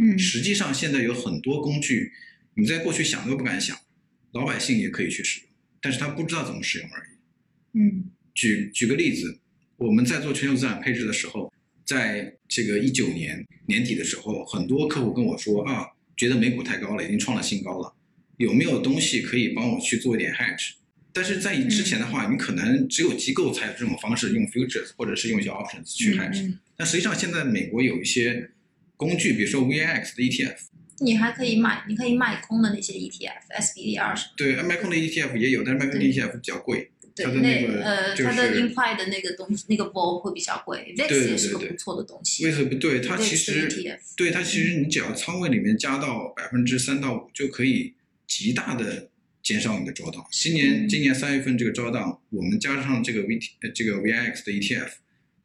[0.00, 2.12] 嗯实际上现在有很多工具，
[2.54, 3.76] 你在过去想都不敢想，
[4.32, 5.48] 老百姓也可以去使用，
[5.80, 7.08] 但是他不知道怎么使用而已。
[7.80, 9.38] 嗯举举个例子，
[9.76, 11.52] 我们在做全球资产配置的时候，
[11.84, 17.92] 在这个一九年年底的时候，很多客户跟我说啊，觉得美股太高了，已经创了新高了，
[18.36, 20.74] 有没有东西可以帮我去做一点 hedge？
[21.12, 26.46] 但是在之前的话，你可能只有机构才有这种方式，用 futures 或者是用一些 options 去 hedge。
[26.46, 28.48] 嗯但实际上现在美国有一些
[28.98, 30.56] 工具，比如说 VIX 的 ETF，
[30.98, 36.90] 你还可以买，你可以卖空的那些 E ETF、SPDR 什么对，卖空的 ETF 也有，但是卖空的 ETF 比较贵。
[37.14, 42.44] 对，它的那个呃，它的 imply 的那个东西，那个 vol 会比较贵，VIX 也是个不错的东西。
[42.44, 43.00] 为什么不对？
[43.00, 43.68] 它其实
[44.16, 47.94] 对它其实你只要仓位里面加到百分之三到五，就可以
[48.26, 49.10] 极大的
[49.42, 50.26] 减少你的 drawdown。
[50.30, 53.38] 今年嗯今年三月份这个 drawdown，我们加上这个 V
[53.74, 54.88] 这个 VIX 的 ETF，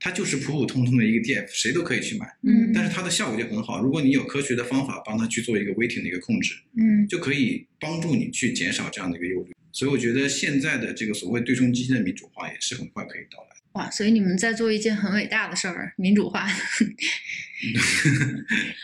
[0.04, 2.28] 它就是普普通通的一个 ETF，谁都可以去买。
[2.42, 9.54] 嗯但是它的效果就很好，如果你有科学的方法帮它去做一个 weighting 的一个控制，嗯就可以帮助你去减少这样的一个忧虑。
[9.72, 13.62] 所以我觉得现在的这个所谓对冲基金的民主化也是很快可以到来的。
[13.80, 16.46] 哇，所以你们在做一件很伟大的事儿，民主化。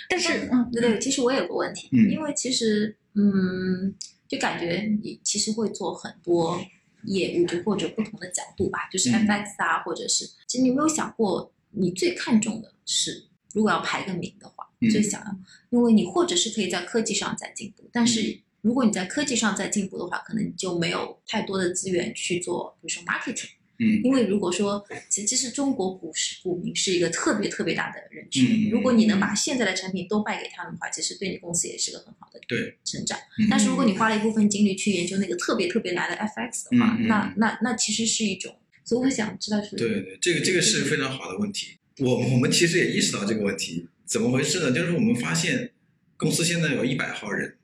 [0.09, 3.93] 但是，嗯，对对，其实我有个问题，嗯因为其实嗯，
[4.25, 6.65] 就感觉你其实会做很多
[7.03, 15.35] 业务，就或者不同的角度吧，就是嗯 FX 啊，或者是，其实你有没有想过，你最看重的是，如果要排个名的话，嗯最想要，
[15.69, 18.39] 因为你或者是可以在科技上再进步，但嗯是。
[18.61, 23.51] 如果你在科技上再进步的话，可能你就没有太多的资源去做，比如说 marketing。
[23.79, 33.17] 嗯因为如果说，其其实中国股市股民是一个特别特别大的人群，嗯如果你能把现在的产品都卖给他们的话，其实对你公司也是个很好的对成长。
[33.39, 41.77] 嗯但是如果你花了一部分精力去研究那个特别特别难的 FX 的话，那那那其实是一种，所以我想知道是，对对，这个这个是非常好的问题。
[41.99, 44.71] 我我们其实也意识到这个问题，怎么回事呢？
[44.71, 45.71] 就是我们发现
[46.17, 47.57] 公司现在有一百号人，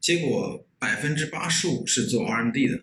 [0.00, 2.80] 结果百分之八十五是做 R&D 的，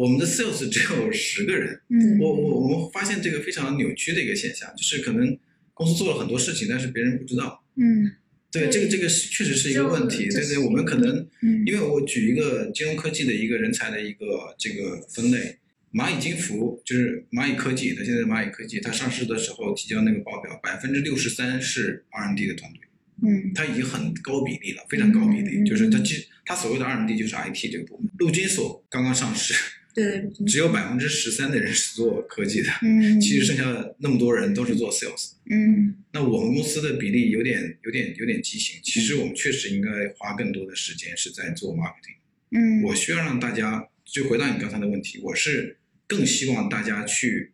[0.00, 1.78] 我们的 sales 只有十个人。
[1.88, 5.38] 嗯我我我们发现这个非常扭曲的一个现象，就是可能
[5.74, 7.62] 公司做了很多事情，但是别人不知道。
[7.76, 8.12] 嗯
[8.52, 10.28] 对，这个这个是确实是一个问题。
[10.28, 15.58] 对对，我们可能嗯因为我举一个金融科技的一个人才的一个这个分类，
[15.92, 22.80] 蚂蚁金服就是蚂蚁科技，它现在蚂蚁科技，它上市的时候提交那个报表，百分之六十三是 R&D 的团队，
[23.22, 28.10] 嗯它已经很高比例了，非常高比例，嗯就是它其它所谓的 R&D 就是 IT 这个部门。
[28.18, 29.54] 陆金所刚刚上市，
[29.94, 35.32] 对只有百分之十三的人是做科技的，嗯，其实剩下的那么多人都是做 sales。
[35.50, 38.80] 嗯那我们公司的比例有点、有点、有点畸形。
[38.82, 42.18] 其实我们确实应该花更多的时间是在做 marketing。
[42.50, 47.52] 嗯，我需要让大家，就回到你刚才的问题，我是更希望大家去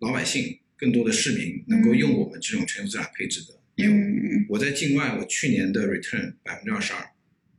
[0.00, 3.92] 老百姓、更多的市民能够用我们这种全球资产配置的业务。
[3.92, 7.04] 嗯我在境外，我去年的 return 百分之二十二，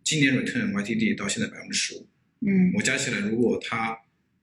[0.04, 2.08] 今年 return YTD 到现在百分之十五，
[2.42, 3.96] 嗯我加起来，如果他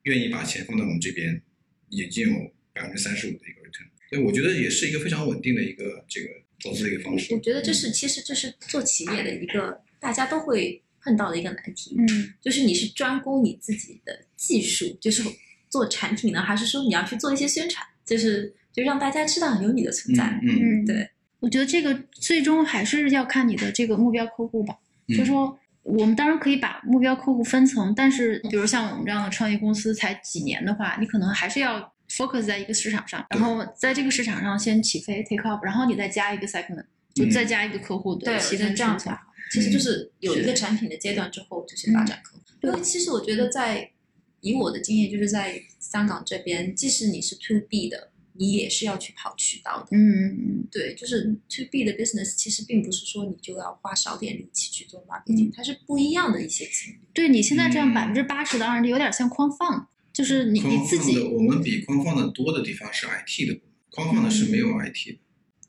[0.06, 1.40] 愿意把钱放到我们这边，
[1.90, 3.86] 已经有百分之三十五的一个 return。
[4.08, 6.28] 所以我觉得也是一个非常稳定的一个这个
[6.62, 7.34] 投资的一个方式。
[7.34, 15.22] 我觉得这是其实这是做企业的一个大家都会碰到的一个难题，嗯就是你是专攻你自己的技术，就是
[15.68, 20.24] 做产品呢，还是说你要去做一些宣传，就是就让大家知道有你的存在。
[20.42, 24.78] 嗯嗯嗯，对，我觉得这个最终还是要看你的这个目标客户吧。
[25.08, 38.76] 嗯就说我们当然可以把目标客户分层，但是比如像我们这样的创业公司才几年的话，你可能还是要 focus 在一个市场上，然后在这个市场上先起飞 take off，然后你再加一个 segment，就嗯再加一个客户对，的我觉得细分群层。
[38.76, 39.20] 这样才好。
[39.52, 42.42] 其实就是有一个产品的阶段之后，就去发展客户。
[42.62, 43.88] 因为其实我觉得在
[44.40, 49.86] 以我的经验，就是在香港这边，即使你是 to B 的，你也是要去跑渠道的。
[49.92, 56.98] 嗯嗯嗯对，就是 to B 的 business，其实并不是说你就要花少点力气去做 marketing，、它是不一样的一些经历。
[57.12, 65.16] 对你现在这样嗯百分之八十的 R&D 有点像框放，就是你你自己框放的，我们比框放的多的地方是 IT 的框放的是没有 IT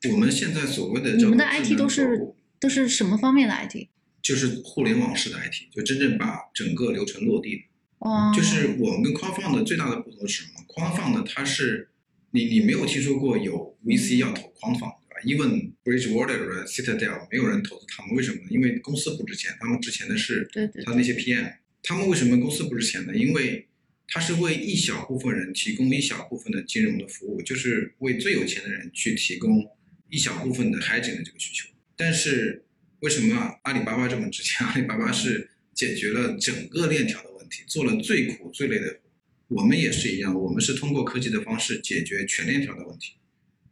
[0.02, 0.12] 的。
[0.12, 3.88] 我们现在所谓的你们的 IT 都是都是什么方面的 IT？
[4.22, 7.62] 就是互联网式的 IT，就真正把整个流程落地的。
[8.00, 10.64] 哦，就是我们跟框放的最大的不同是什么？
[10.68, 11.90] 框放的它是
[12.32, 18.48] 你你没有听说过有 VC 要投框放对吧？Even Bridgewater、Citadel 没有人投资他们，为什么呢？
[18.50, 20.48] 因为公司不值钱，他们值钱的是
[20.86, 21.54] 他那些 PM。
[21.84, 23.16] 他们为什么公司不值钱呢？
[23.16, 23.68] 因为
[24.10, 29.66] 它是为一小部分人提供一小部分的金融的服务，就是为最有钱的人去提供
[30.10, 31.70] 一小部分的 hedging 的这个需求。
[31.96, 32.64] 但是
[33.00, 34.66] 为什么阿里巴巴这么值钱？
[34.68, 39.07] 阿里巴巴是解决了整个链条的问题，做了最苦最累的活。
[39.48, 43.14] 我们也是一样，我们是通过科技的方式解决全链条的问题。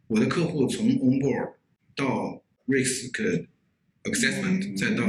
[0.07, 1.53] 我的客户从 onboard
[1.95, 3.47] 到 risk
[4.03, 5.03] assessment，再到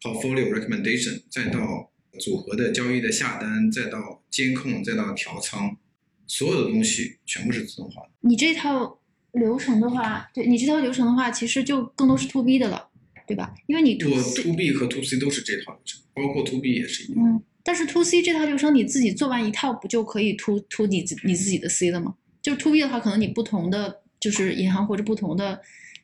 [0.00, 1.90] portfolio recommendation，再到
[2.20, 5.76] 组合的交易的下单，再到监控，再到调仓，
[6.26, 8.10] 所有的东西全部是自动化的。
[8.20, 9.00] 你这套
[9.32, 12.88] 流程的话，对你这套流程的话，其实就更多是 to B 的了，
[13.26, 13.54] 对吧？
[13.66, 17.24] 因为你 to 我 to B 和 to C 都是这套流程，包括 to B 也是一样。
[17.24, 22.14] 嗯，但是 to C 这套流程你自己做完一套，不就可以 to to 你自你自己的 C 了吗？
[22.40, 25.60] 就是 to B 的话，可能你不同的就是银行或者不同的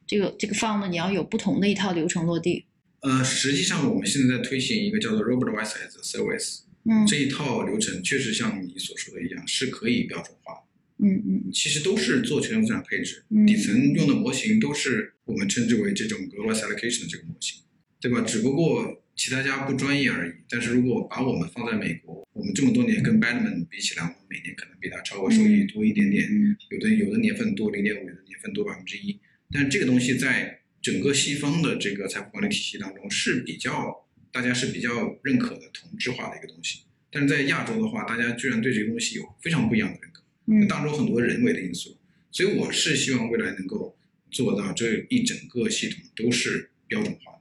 [0.07, 2.67] 这个这个 fund，你要有不同的一套流程落地。
[3.01, 10.53] 呃，实际上我们现在在推行一个叫做 Robot Wise as a Service 嗯这一套流程，确实像你所说的一样，是可以标准化。
[10.99, 17.63] 嗯嗯其实都是做全球资产配置，嗯底层用的模型都是我们称之为这种 global allocation 的这个模型，
[18.03, 18.21] 对吧？
[18.21, 20.33] 只不过其他家不专业而已。
[20.49, 29.19] 但是如果把我们放在美国，我们这么多年跟 Badman 比起来，我们每年可能比他超额收益多一点点，嗯有的有的年份多零点五，有的年份多百分之一。
[29.51, 36.81] 但这个东西在整个西方的这个财富管理体系当中是比较大家是比较认可的同质化的一个东西。
[37.11, 40.23] 但是在亚洲的话，大家居然对这个东西有非常不一样的认可。
[40.47, 41.97] 嗯当中很多人为的因素，
[42.31, 43.97] 所以我是希望未来能够
[44.31, 47.34] 做到这一整个系统都是标准化的。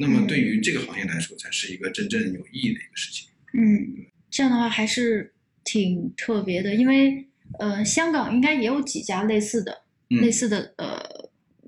[0.00, 3.28] 那么对于这个行业来说，才是一个真正有意义的一个事情。
[3.52, 5.32] 嗯，这样的话还是
[5.62, 7.26] 挺特别的，因为
[7.58, 11.09] 呃，香港应该也有几家类似的、嗯类似的呃。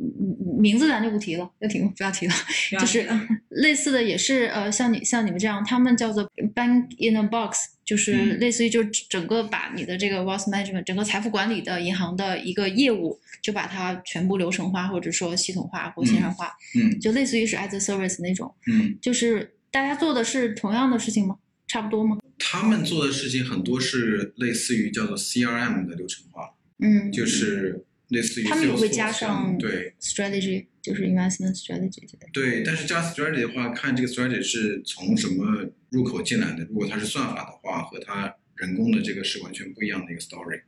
[0.03, 1.93] 嗯名字咱就不提了，要提吗？
[1.97, 2.35] 不要提了。
[2.79, 3.07] 就是
[3.51, 18.53] 类似的，也是呃，像你像你们这样，他们叫做 bank in a box，就是嗯类似于就整个把你的这个 wealth management 整个财富管理的银行的一个业务，就把它全部流程化，或者说系统化或线上化，嗯就类似于是 as a service 那种。
[18.67, 21.37] 嗯，就是大家做的是同样的事情吗？
[21.69, 22.19] 差不多吗？
[22.39, 26.51] 他们做的事情很多是类似于叫做 CRM 的流程化，
[26.81, 32.03] 嗯，就是类似于他们也会加上对 strategy，就是 investment strategy。
[32.33, 36.65] 对，但是加 strategy 的话，看这个 strategy 是从什么入口进来的。
[36.65, 40.61] 如果它是算法的话，和它人工的这个是完全不一样的一个 story。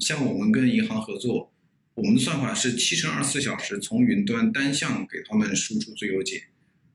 [0.00, 1.52] 像我们跟银行合作，
[1.94, 6.42] 我们的算法是七乘二十四小时从云端单向给他们输出最优解。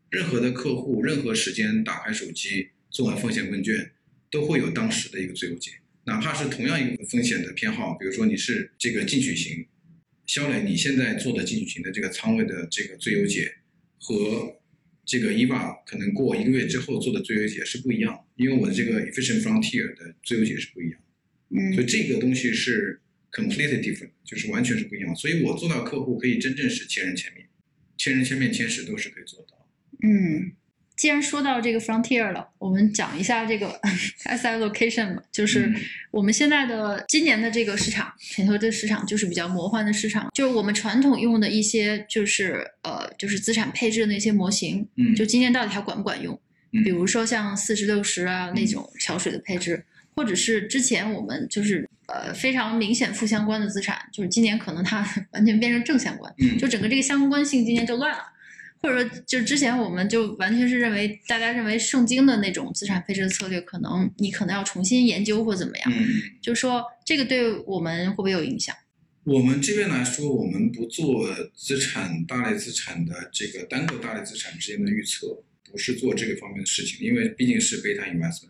[0.10, 3.92] 任何的客户，任何时间打开手机做完风险问卷，
[4.30, 5.72] 都会有当时的一个最优解。
[6.04, 9.66] 哪怕是同样一个风险的偏好，比如说你是这个进取型，
[10.26, 13.54] 肖磊，你现在做的进取型的这个仓位的这个最优解
[14.00, 14.60] 和
[15.06, 23.00] 这个 EVA 可能过一个月之后做的最优解是不一样的，因为我的这个 Efficient Frontier 的最优解是不一样的，所以嗯这个东西是
[23.32, 25.16] completely different，就是完全是不一样。
[25.16, 27.48] 所以我做到客户可以真正是千人千面，
[27.98, 29.70] 千人千面千实都是可以做到。
[30.02, 30.54] 嗯，
[30.96, 33.68] 既然说到这个 frontier 了，我们讲一下这个
[34.26, 35.76] SI location 吧，就是嗯
[36.12, 46.34] 我们现在的今年的这个市场，全球的市场就是比较魔幻的市场，就是我们传统用的一些就是呃就是资产配置的那些模型，嗯，就今年到底还管不管用？
[46.72, 49.84] 嗯比如说像四十六十啊那种桥水的配置，
[50.16, 58.24] 或者是之前我们就是呃非常明显负相关的资产，就是今年可能它 完全变成正相关，嗯就整个这个相关性今年就乱了。
[58.86, 65.92] 或者说，就之前我们就完全是认为，大家认为圣经的那种资产配置的策略，可能你可能要重新研究或怎么样。
[65.92, 66.06] 嗯，
[66.40, 68.76] 就是说，这个对我们会不会有影响？
[69.24, 78.50] 我们这边来说，我们不做资产大类资产的这个单个大类资产之间的预测，不是做这个方面的事情，因为毕竟是 beta investment。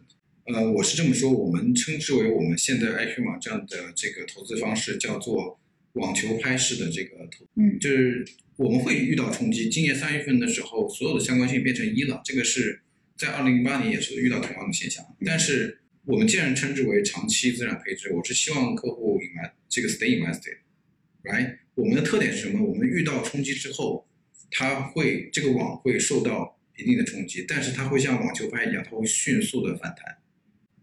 [0.54, 5.60] 呃，我是这么说，我们称之为我们现在 IQ 网这样的这个投资方式叫做
[5.94, 8.24] 网球拍式的这个投，嗯就是
[8.58, 9.70] 我们会遇到冲击。
[9.70, 12.82] 今年三月份的时候，所有的相关性变成一了，这个是
[13.18, 15.06] 在二零零八年也是遇到同样的现象。
[15.26, 21.58] 但是我们既然称之为长期资产配置，我是希望客户 invest 这个 stay invested，right？
[21.76, 22.64] 我们的特点是什么？
[22.64, 24.08] 我们遇到冲击之后，
[24.52, 30.18] 它会这个网会受到一定的冲击，但是它会像网球拍一样，它会迅速的反弹。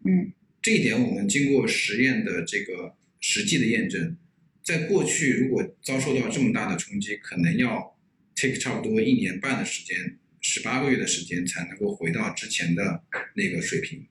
[0.05, 4.17] 嗯这一点我们经过实验的这个实际的验证，
[4.63, 7.97] 在过去如果遭受到这么大的冲击，可能要
[8.35, 13.03] take 差不多一年半的时间，十八个月的时间才能够回到之前的
[13.35, 14.07] 那个水平。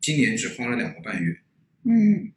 [0.00, 1.40] 今年只花了两个半月，
[1.84, 2.32] 嗯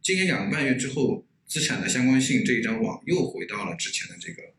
[0.00, 4.54] 今年两个半月之后，资产的相关性这一张网又回到了之前的这个。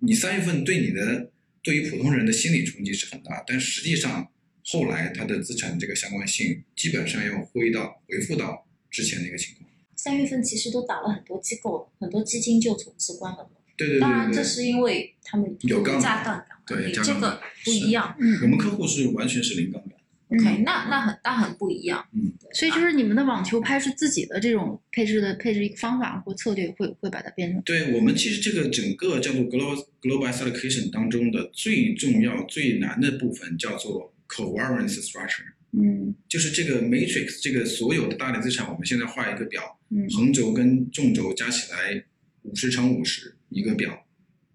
[0.00, 1.32] 你三月份对你的
[1.62, 4.30] 对于普通人的心理冲击是很大，但实际上
[4.64, 9.67] 后来它的资产这个相关性基本上要回到回复到之前的一个情况。
[9.98, 13.50] 三月份其实都打了很多机构，很多基金就从此关门了。
[13.76, 18.14] 对对对当然，这是因为他们有杠杆加杠杆，对这个不一样。
[18.18, 19.92] 嗯我嗯们客户是完全是零杠杆。
[20.30, 22.06] OK，嗯，那那很那很不一样。
[22.12, 35.44] 嗯，所以就是你们的网球拍是自己的这种配置的配置一个方法或策略，会会把它变成对我们其实这个整个叫做 global global allocation 当中的最重要最难的部分叫做 covariance structure。
[35.72, 42.04] 嗯就是这个 matrix 这个所有的大类资产，我们现在画一个表，嗯横轴跟纵轴加起来
[42.42, 44.06] 五十乘五十一个表，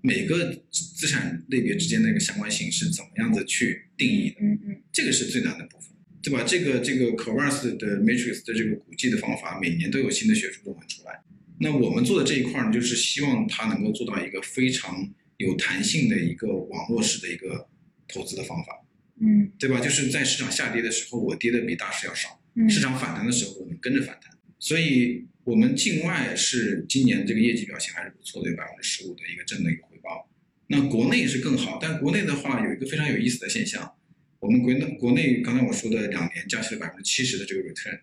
[0.01, 4.37] 每个资产类别之间的一个相关性是怎么样子去定义的？
[4.41, 5.89] 嗯嗯这个是最难的部分，
[6.21, 6.43] 对吧？
[6.43, 11.21] 这个这个 Covers 的 Matrix 的这个估计的方法，每年都有新的学术论文出来。
[11.59, 15.07] 那我们做的这一块儿呢，就是希望它能够做到一个非常
[15.37, 17.67] 有弹性的一个网络式的一个
[18.07, 18.82] 投资的方法，
[19.25, 19.79] 嗯对吧？
[19.79, 24.31] 就是在市场下跌的时候，我跌的比大市要少；嗯市场反弹的时候，我们跟着反弹。
[24.59, 30.29] 所以，我们境外是今年这个业绩表现还是不错的，有百分之十五的一个正的一个回报。
[30.67, 33.93] 那国内是更好，但国内的话有一个非常有意思的现象，
[34.39, 37.99] 我们国内国内刚才我说的两年加起来百分之七十的这个 return，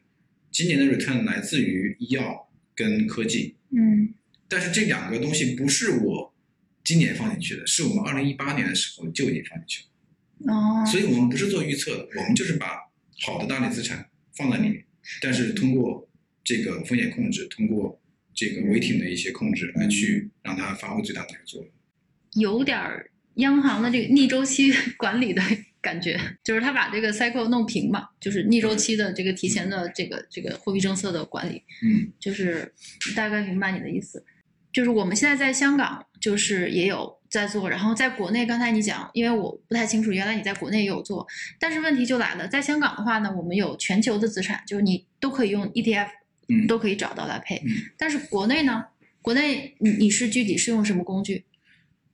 [0.52, 4.14] 今年的 return 来自于医药跟科技，嗯
[4.48, 6.34] 但是这两个东西不是我
[6.84, 9.89] 今年放进去的，是我们二零一八年的时候就已经放进去了。
[10.46, 12.78] 哦，所以我们不是做预测的，我们就是把
[13.20, 14.84] 好的大类资产放在里面，
[15.20, 16.08] 但是通过
[16.42, 18.00] 这个风险控制，通过
[18.34, 21.70] 这个违停的一些控制来去让它发挥最大的一个作用。
[22.34, 25.42] 有点儿央行的这个逆周期管理的
[25.80, 32.72] 感觉，就是他把这个 cycle 弄平嘛，就是逆周期的这个提前的这个这个货币政策的管理，嗯就是
[33.14, 34.24] 大概明白你的意思。
[34.72, 41.26] 就是我们现在在香港，就是也有在做，然后在国内，刚才你讲，因为我不太清楚，原来你在国内也有做，
[41.60, 46.08] 但是问题就来了，在香港的话呢，我们有全球的资产，就是你都可以用 ETF，
[46.48, 48.84] 嗯都可以找到来配，嗯但是国内呢，
[49.22, 51.44] 国内你你是具体是用什么工具？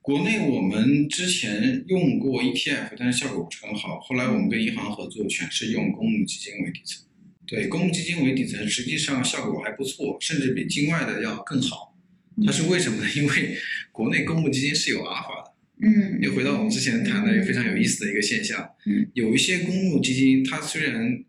[0.02, 3.98] 国内我们之前用过 ETF，但是效果不是很好。
[3.98, 7.02] 后来我们跟银行合作，全是用公募基金为底层。
[7.44, 11.95] 对，公募基金为底层，实际上效果还不错，甚至比境外的要更好。
[12.45, 13.09] 它是为什么呢？
[13.14, 13.57] 因为
[13.93, 15.53] 国内公募基金是有阿尔法的。
[15.78, 21.22] 嗯又回到我们之前谈的一个非常有意思的一个现象，嗯，有一些公募基金，它虽然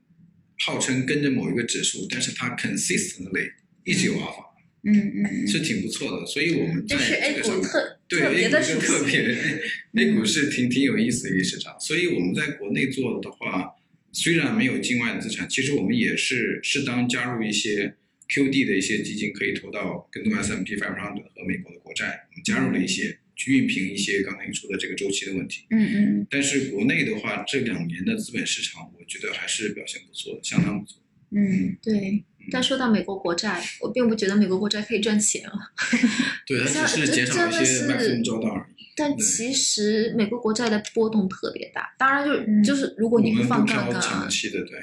[0.59, 3.51] 号称跟着某一个指数，但是它 consistently
[3.83, 4.45] 一直有阿尔法，
[4.85, 6.25] 嗯嗯是挺不错的。
[6.25, 9.03] 所以我们在这是 A 个上面股特对 A 股是特。
[9.03, 11.77] 别，A 股是挺挺有意思的一个市场。
[11.77, 13.71] 所以我们在国内做的话，
[14.13, 17.95] 虽然没有境外的资产，其实我们也是适当加入一些
[18.29, 25.65] QD 的一些基金，可以投到跟踪 S&P 500和美国的国债，我们加入了一些去熨平一些刚才你说的这个周期的问题。
[25.69, 31.01] 嗯嗯但是国内的话，这两年的资本市场，我觉得还是表现不错的，相当不错。
[31.31, 35.53] 嗯对，但说到美国国债，我并不觉得美国国债可以赚钱啊。
[36.47, 38.73] 对，它只是减少一些真的是 maximum 招到而已。
[38.95, 44.79] 但其实美国国债的波动特别大，当然就是、嗯就是如果你不放杠杆啊，长期的，对，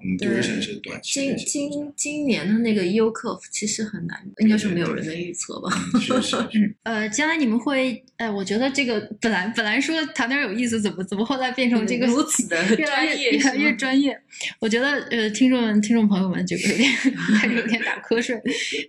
[0.00, 5.70] 我们对 duration 是短期今今今年的那个 U curve 其实很难，应该是没有人能预测吧。
[6.84, 14.20] 呃，将来你们会，呃，我觉得这个本来本来说谈点有意思，怎么怎么后来变成这个如此的越来专业越越来越专业。
[14.60, 16.90] 我觉得呃，听众们、听众朋友们，这个有点
[17.40, 18.40] 开 始有点打瞌睡。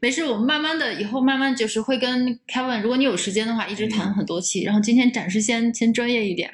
[0.01, 4.63] 没事，我们慢慢的以后慢慢就是会跟 Kevin，如果你有时间的话，一直谈很多期。
[4.63, 6.51] 然后今天暂时先先专业一点。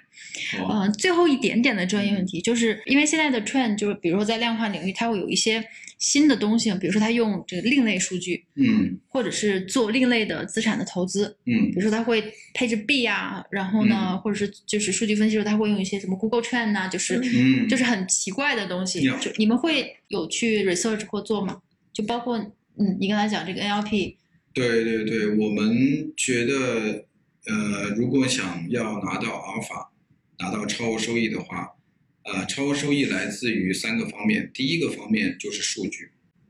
[0.57, 5.63] 好呃，最后一点点的专业问题，就是因为现在的 trend 就是，比如说在量化领域，它会有一些
[5.97, 8.99] 新的东西，比如说它用这个另类数据，嗯。
[9.07, 11.71] 或者是做另类的资产的投资，嗯。
[11.71, 12.23] 比如说它会
[12.53, 14.19] 配置币啊，然后呢，嗯。
[14.19, 19.01] 或者是就是数据分析时候，它会用一些什么 Google Trend 呐、就是、嗯，就是很奇怪的东西。
[19.01, 21.61] 有就你们会有去 research 或做吗？
[21.93, 22.38] 就包括
[22.77, 24.15] 嗯，你刚才讲这个 NLP，
[24.53, 27.05] 对对对，我们觉得，
[27.47, 29.89] 呃，如果想要拿到阿尔法，
[30.39, 31.69] 拿到超额收益的话，
[32.23, 34.51] 呃，超额收益来自于三个方面。
[34.53, 36.09] 第一个方面就是数据，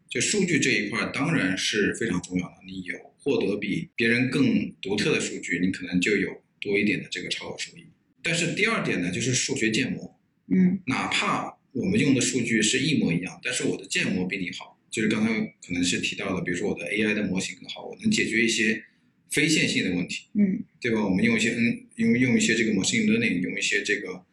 [0.09, 2.55] 就数据这一块当然是非常重要的。
[2.65, 7.85] 你有获得比别人更独特的数据，你可能就有多一点的这个超额收益。
[8.23, 18.81] 但是第二点呢，就是数学建模，嗯哪怕我们用的数据是一模一样，但是我的建模比你好，就是刚才可能是提到的，比如说我的 AI 的模型更好，我能解决一些
[19.29, 21.03] 非线性的问题，嗯对吧？
[21.03, 24.23] 我们用一些 N，用用一些这个 machine learning，用一些这个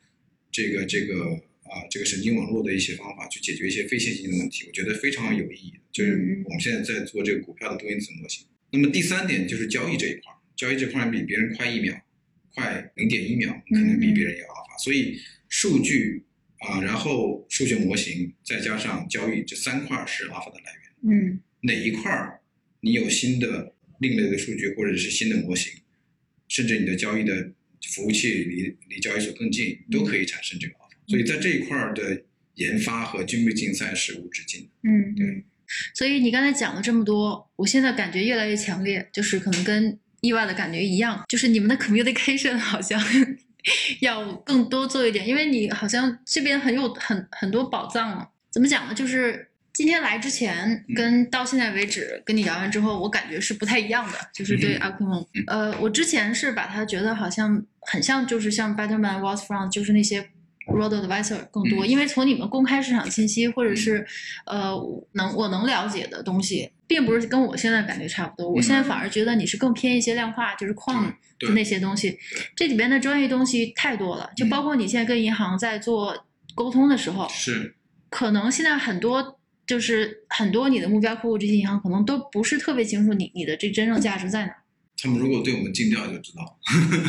[0.50, 5.72] 这个这个啊、这个神经网络的一些方法去解决一些非线性的问题，我觉得非常有意义。
[5.90, 8.46] 就是嗯我们现在在做这个股票的多因子模型。
[8.70, 11.94] 那么第三点就是交易这一块儿，交易这块儿比别人快一秒，
[12.54, 14.76] 快零点一秒，可能比别人有阿尔法。
[14.78, 15.18] 所以
[15.48, 16.24] 数据
[16.58, 21.10] 啊、然后数学模型再加上交易这三块儿是阿尔法的来源。
[21.10, 22.40] 嗯哪一块儿
[22.80, 25.72] 你有新的另类的数据或者是新的模型，
[26.48, 27.52] 甚至你的交易的
[27.94, 31.10] 服务器离离交易所更近，都可以产生这个 offer。
[31.10, 32.22] 所以在这一块儿的
[32.56, 34.68] 研发和军备竞赛是无止境的。
[34.82, 35.44] 嗯，对嗯。
[35.94, 43.00] 所以你刚才讲了这么多，我现在感觉越来越强烈，就是可能跟意外的感觉一样，就是你们的 communication 好像
[44.02, 48.28] 要更多做一点，因为你好像这边很有很很多宝藏啊。
[48.50, 48.94] 怎么讲呢？
[48.94, 49.48] 就是。
[49.82, 54.92] 今天来之前跟到现在为止跟你聊完之后，我感觉是不太一样的，就是对嗯。
[54.92, 60.22] Aquamon，、呃，我之前是把它觉得好像很像，就是像 Betterman、Wealthfront，就是那些
[60.68, 61.88] road advisor 更多，嗯。
[61.88, 64.06] 因为从你们公开市场信息或者是
[64.46, 64.72] 呃
[65.14, 71.12] 能我能了解的东西，并不是跟我现在感觉差不多，我现在反而觉得你是更偏一些量化，就是矿
[71.56, 72.16] 那些东西，
[72.54, 74.48] 这里边的专业东西太多了，就嗯。
[74.48, 76.24] 包括你现在跟银行在做
[76.54, 77.74] 沟通的时候，是。
[78.08, 84.54] 可能现在很多就是很多你的目标客户这些银行可能都不是特别清楚你你的这真正价值在哪。
[84.96, 86.58] 他们如果对我们尽调就知道。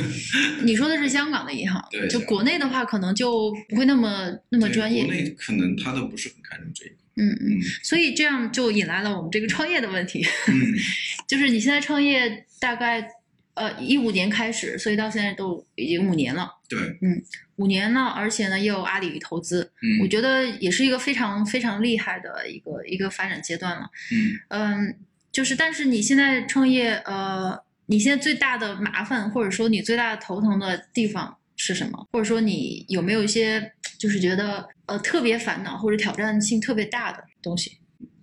[0.64, 5.14] 你说的是香港的银行，就对就国内的话可能就不会那么那么专业国。
[5.14, 10.54] 内可能他都不是很看重这一嗯，嗯所以这样就引来了我们这个创业的问题，嗯，
[11.30, 13.08] 就是你现在创业大概
[13.56, 17.22] 呃一五年开始，所以到现在都已经五年了，对，嗯
[17.58, 23.90] 五年了，而且呢又有阿里投资，嗯我觉得也是一个非常非常厉害的一个一个发展阶段了。
[24.12, 24.96] 嗯嗯，
[25.32, 32.08] 就是但是你现在创业，呃，你现在最大的麻烦，或者说你最大的头疼的地方是什么？
[32.12, 37.78] 或者说你有没有一些就是觉得呃特别烦恼或者挑战性特别大的东西？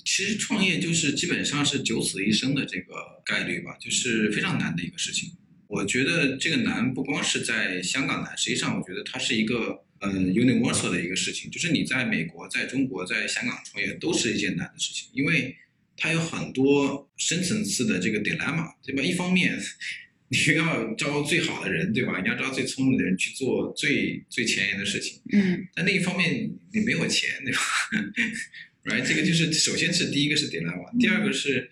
[0.04, 2.94] 其实创业就是基本上是九死一生的这个
[3.24, 5.30] 概率吧，就是非常难的一个事情。
[5.66, 15.56] 我觉得这个难不光是在香港难，实际上我觉得它是一个嗯 universal 的一个事情，就是你在美国、在中国、在香港创业都是一件难的事情，因为
[15.96, 19.02] 它有很多深层次的这个 dilemma，对吧？
[19.02, 19.60] 一方面
[20.28, 22.20] 你要招最好的人，对吧？
[22.20, 27.60] 你要招最聪明的人去做最最前沿的事情，嗯但另一方面你没有钱，对吧
[28.84, 31.70] ？right，这个就是首先是第一个是 dilemma，第二个是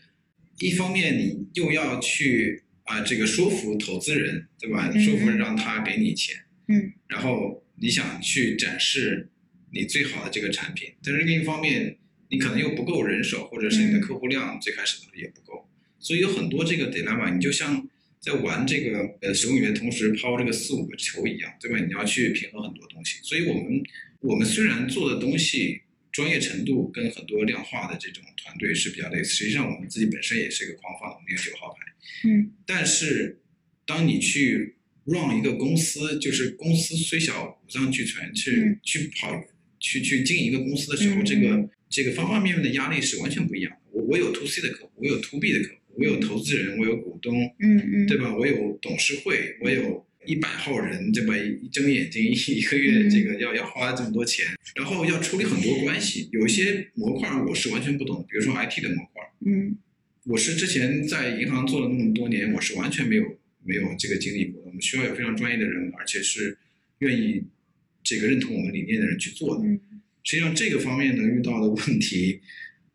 [0.58, 4.90] 一方面你又要去啊、这个说服投资人，对吧？
[4.94, 6.34] 嗯说服让他给你钱，
[6.68, 9.28] 嗯，然后你想去展示
[9.70, 11.98] 你最好的这个产品，但是另一方面
[12.30, 17.86] 你可能又不够人手，或者是你的嗯客户量最开始的时候也不够，所以有很多这个 dilemma，你就像
[18.20, 21.78] 在玩这个呃手里面同时抛这个四五个球一样，对吧？
[21.78, 23.82] 你要去平衡很多东西，所以我们
[24.20, 25.82] 我们虽然做的东西
[26.18, 32.50] 专业程度跟很多量化的这种团队是比较类似，实际上我们自己本身也是一个狂放的，我们有九号牌，嗯。
[32.66, 33.38] 但是
[33.86, 38.80] 当你去 run 一个公司，就是公司虽小五脏俱全，去、嗯。
[38.82, 39.44] 去跑
[39.78, 43.78] 去去经营一个公司的时候，嗯这个这个方方面面的压力是完全不一样的。
[43.92, 48.34] 我我有 to C 的客户，我有 to B 的客户，我有投资人，我有股东，嗯嗯，对吧？
[48.36, 51.34] 我有董事会，我有一百号人，对吧？
[51.36, 59.22] 一睁眼睛一一个月嗯这个要要花这么多钱，然后要处理很多关系，有一些模块我是完全不懂，比如说 IT 的模块。
[59.46, 59.76] 嗯
[60.24, 63.24] 我是之前在银行做了那么多年，我是完全没有
[63.64, 64.66] 没有这个经历过的。
[64.68, 66.58] 我们需要有非常专业的人，而且是
[66.98, 67.42] 愿意
[68.02, 69.64] 这个认同我们理念的人去做的。
[69.64, 69.80] 嗯
[70.24, 72.40] 实际上这个方面能遇到的问题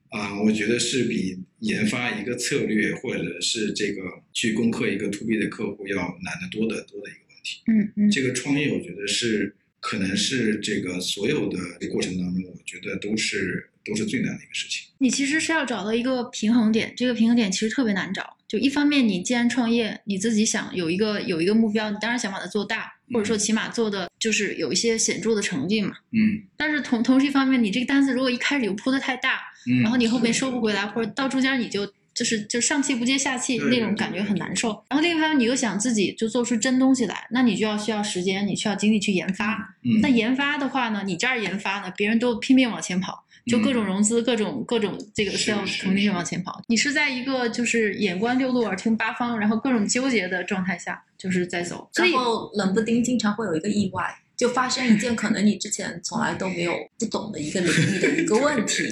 [0.10, 7.62] 啊、我觉得是比研发一个策略或者是这个去攻克一个 to B 的客户要难得多得多的一个问题。
[7.68, 11.60] 嗯嗯这个创业，我觉得是可能是这个所有的
[11.92, 14.88] 过程当中，我觉得都是都是最难的一个事情。
[14.98, 18.38] 你其实是要找到一个平衡点，这个平衡点其实特别难找。
[18.48, 25.96] 就一方面，你既然创业，你自己想有一个有一个目标，你当然想把它做大，或者说起码做的就是有一些显著的成绩嘛。
[26.12, 34.70] 嗯但是同同时一方面，你这个单子如果一开始就铺的太大，嗯，然后你后面收不回来，或者到中间你就就是就上气不接下气那种感觉很难受。
[34.90, 39.76] 然后另一方面，你又想自己就做出真东西来，那你就要需要时间，你需要精力去研发。
[39.84, 46.62] 嗯那研发的话呢，你这儿研发呢，别人都拼命往前跑，就各种融资、各种各种这个 sales 是从那边往前跑。
[46.68, 51.90] 你是在一个就是眼观六路，耳听八方，然后各种纠结的状态下，就是在走。
[51.94, 58.84] 所以然后冷不丁经常会有一个意外，就发生一件可能你之前从来都没有 不懂的一个领域的一个问题，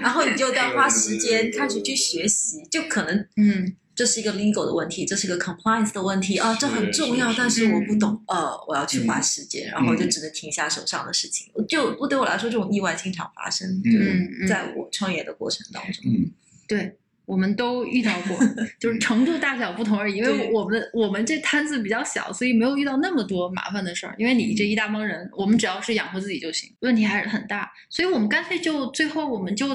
[0.00, 11.52] 然后你就在花时间开始去学习，就可能嗯这是一个 legal 的问题，这是一个 compliance 的问题啊，这很重要，但是我不嗯懂，呃，我要去花时间，然后就只能停下手上的事情。
[11.68, 16.04] 就我对我来说，这种意外经常发生，嗯就是嗯在我创业的过程当中。
[16.06, 16.30] 嗯
[16.66, 16.96] 对。
[17.30, 18.36] 我们都遇到过，
[18.80, 20.16] 就是程度大小不同而已。
[20.16, 24.14] 因为我们我们这摊子比较小，所以没有遇到那么多麻烦的事儿。
[24.18, 27.70] 因为你这一大帮人，我们只要是养活自己就行，问题还是很大。
[27.88, 29.68] 所以我们干脆就最后我们就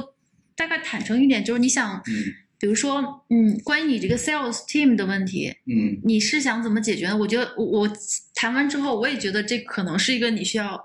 [0.56, 2.14] 大概坦诚一点，就是你想，嗯
[2.58, 7.16] 比如说，嗯，关于你这个 sales team 的问题，嗯你是想怎么解决呢？
[7.16, 7.97] 我觉得我我
[8.34, 10.82] 谈完之后，我也觉得这可能是一个你需要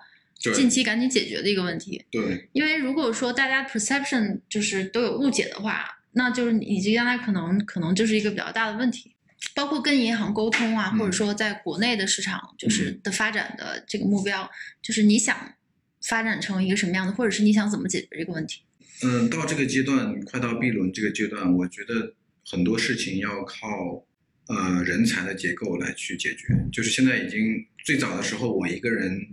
[0.54, 2.04] 近期赶紧解决的一个问题。
[2.10, 9.14] 对，因为如果说大家 perception 就是都有误解的话，那就是你这将来可能可能就是一个比较大的问题。
[9.54, 14.48] 包括跟银行沟通啊，嗯或者说在国内的市场就是的发展的这个目标，
[14.82, 15.54] 就是你想
[16.02, 18.60] 发展成一个什么样的，或者是你想怎么解决这个问题？
[19.02, 24.04] 嗯，到这个阶段，快到 B 轮这个阶段，我觉得很多事情要靠
[24.48, 26.54] 呃人才的结构来去解决。
[26.70, 29.26] 就是现在已经最早的时候，我一个人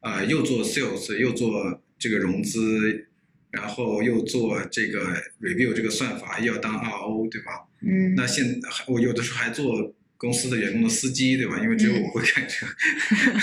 [0.00, 3.08] 啊、呃又做 sales，又做这个融资，
[3.54, 7.52] 然后又做这个 review 这个算法，又要当 RO，对吧？
[7.86, 11.60] 嗯那现还我有的时候还做公司的员工的司机，对吧？
[11.62, 12.66] 因为只有我会开车。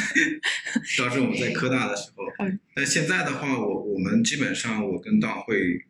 [0.97, 5.85] 当时我们在科大的时候嗯，但现在的话，我我们基本上我跟当会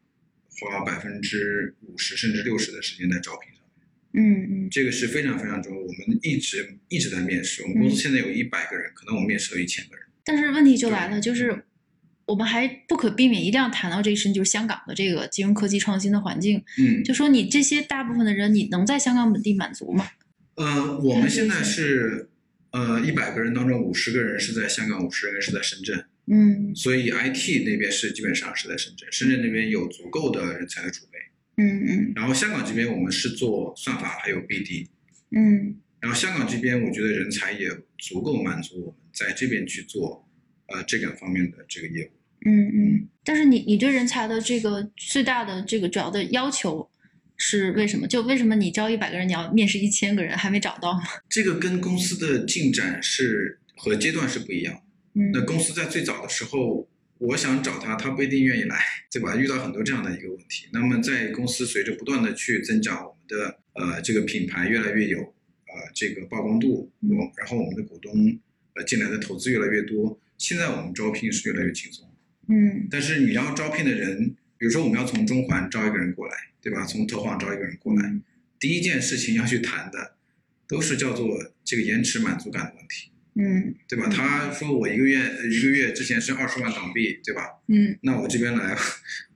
[0.59, 5.79] 花百分之五十甚至六十的时间在招聘上面，嗯嗯这个是非常非常重要。
[5.79, 10.05] 我们一直一直在面试，我们公司嗯现在有一百个人，可能我们面试有一千个人。
[10.23, 11.63] 但是问题就来了，就是
[12.31, 16.63] 我们还不可避免一定要谈到这一事情，就是香港的这个金融科技创新的环境。
[16.79, 20.07] 嗯，就说你这些大部分的人，你能在香港本地满足吗？
[20.55, 22.29] 呃，我们现在是
[22.71, 26.05] 呃一百个人当中五十个人是在香港，五十个人是在深圳。
[26.27, 31.17] 嗯所以 IT 那边是基本上是在深圳，深圳那边有足够的人才的储备。
[31.57, 34.87] 嗯嗯然后香港这边我们是做算法还有 BD，
[35.31, 40.25] 嗯然后香港这边我觉得人才也足够满足我们在这边去做
[40.67, 42.11] 呃这两方面的这个业务。
[42.45, 43.07] 嗯嗯。
[43.23, 46.89] 但是你你对人才的这个最大的这个主要的要求
[47.37, 48.07] 是为什么？
[48.07, 51.01] 就为什么你招一百个人，你要面试一千个人还没找到吗？
[51.29, 54.81] 这个跟公司的进展是和阶段是不一样的。
[55.13, 56.87] 嗯那公司在最早的时候，
[57.17, 58.79] 我想找他，他不一定愿意来，
[59.11, 59.35] 对吧？
[59.35, 60.67] 遇到很多这样的一个问题。
[60.71, 68.39] 那么在公司随着不断的去增长，我们的呃这个品牌越来越有呃这个曝光度，嗯我然后我们的股东
[68.75, 72.07] 呃进来的投资越来越多，现在我们招聘是越来越轻松。
[72.51, 76.85] 嗯但是你要招聘的人，比如说我们要从中环招一个人过来，对吧？
[76.85, 78.13] 从投行招一个人过来，
[78.59, 80.15] 第一件事情要去谈的，
[80.67, 83.07] 都是叫做这个延迟满足感的问题。
[83.33, 84.07] 嗯对吧？
[84.07, 85.17] 嗯他说我一个月
[85.49, 87.43] 一个月之前是二十万港币，对吧？
[87.67, 88.75] 嗯那我这边来，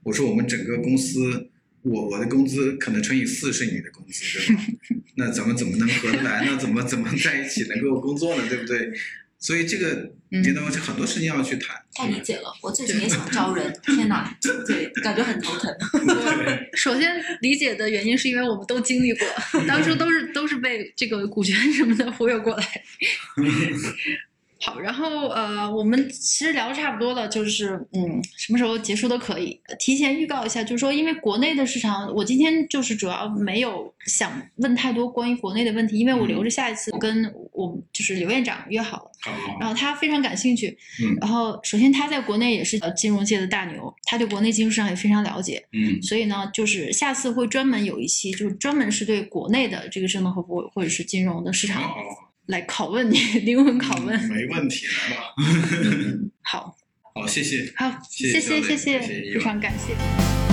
[0.02, 1.48] 我说我们整个公司，
[1.80, 4.62] 我我的工资可能乘以四是你的工资，对吧？
[5.16, 6.44] 那咱们怎么能合得来？
[6.44, 8.46] 呢怎么怎么在一起能够工作呢？
[8.50, 8.92] 对不对？
[9.38, 11.76] 所以这个嗯阶段是很多事情要去谈。
[11.94, 15.72] 太理解了，我最近也想招人， 天哪，对，感觉很头疼。
[16.74, 19.26] 首先理解的原因是因为我们都经历过，
[19.66, 22.82] 当初都是都是被这个股权什么的忽悠过来。
[24.58, 29.60] 好，然后呃，我们其实聊的差不多了，就是嗯，什么时候结束都可以。
[29.78, 39.10] 提前预告一下，就是说，因为国内的市场，我今天就是主要没有想问太多关于国内的问题，因为我留着下一次跟我就是刘院长约好了。
[39.60, 51.82] 然后他非常感兴趣，嗯然后首先他在国内也是呃金融界的大牛，他对国内金融市场也非常了解，嗯所以呢，就是下次会专门有一期，就是专门是对国内的这个智能和或者是金融的市场
[52.46, 54.16] 来拷问你， 灵魂拷问。
[54.18, 55.34] 嗯没问题，来吧。
[56.42, 56.76] 好，
[57.14, 57.72] 好，谢谢。
[57.76, 60.45] 好，谢谢谢谢，非常感谢。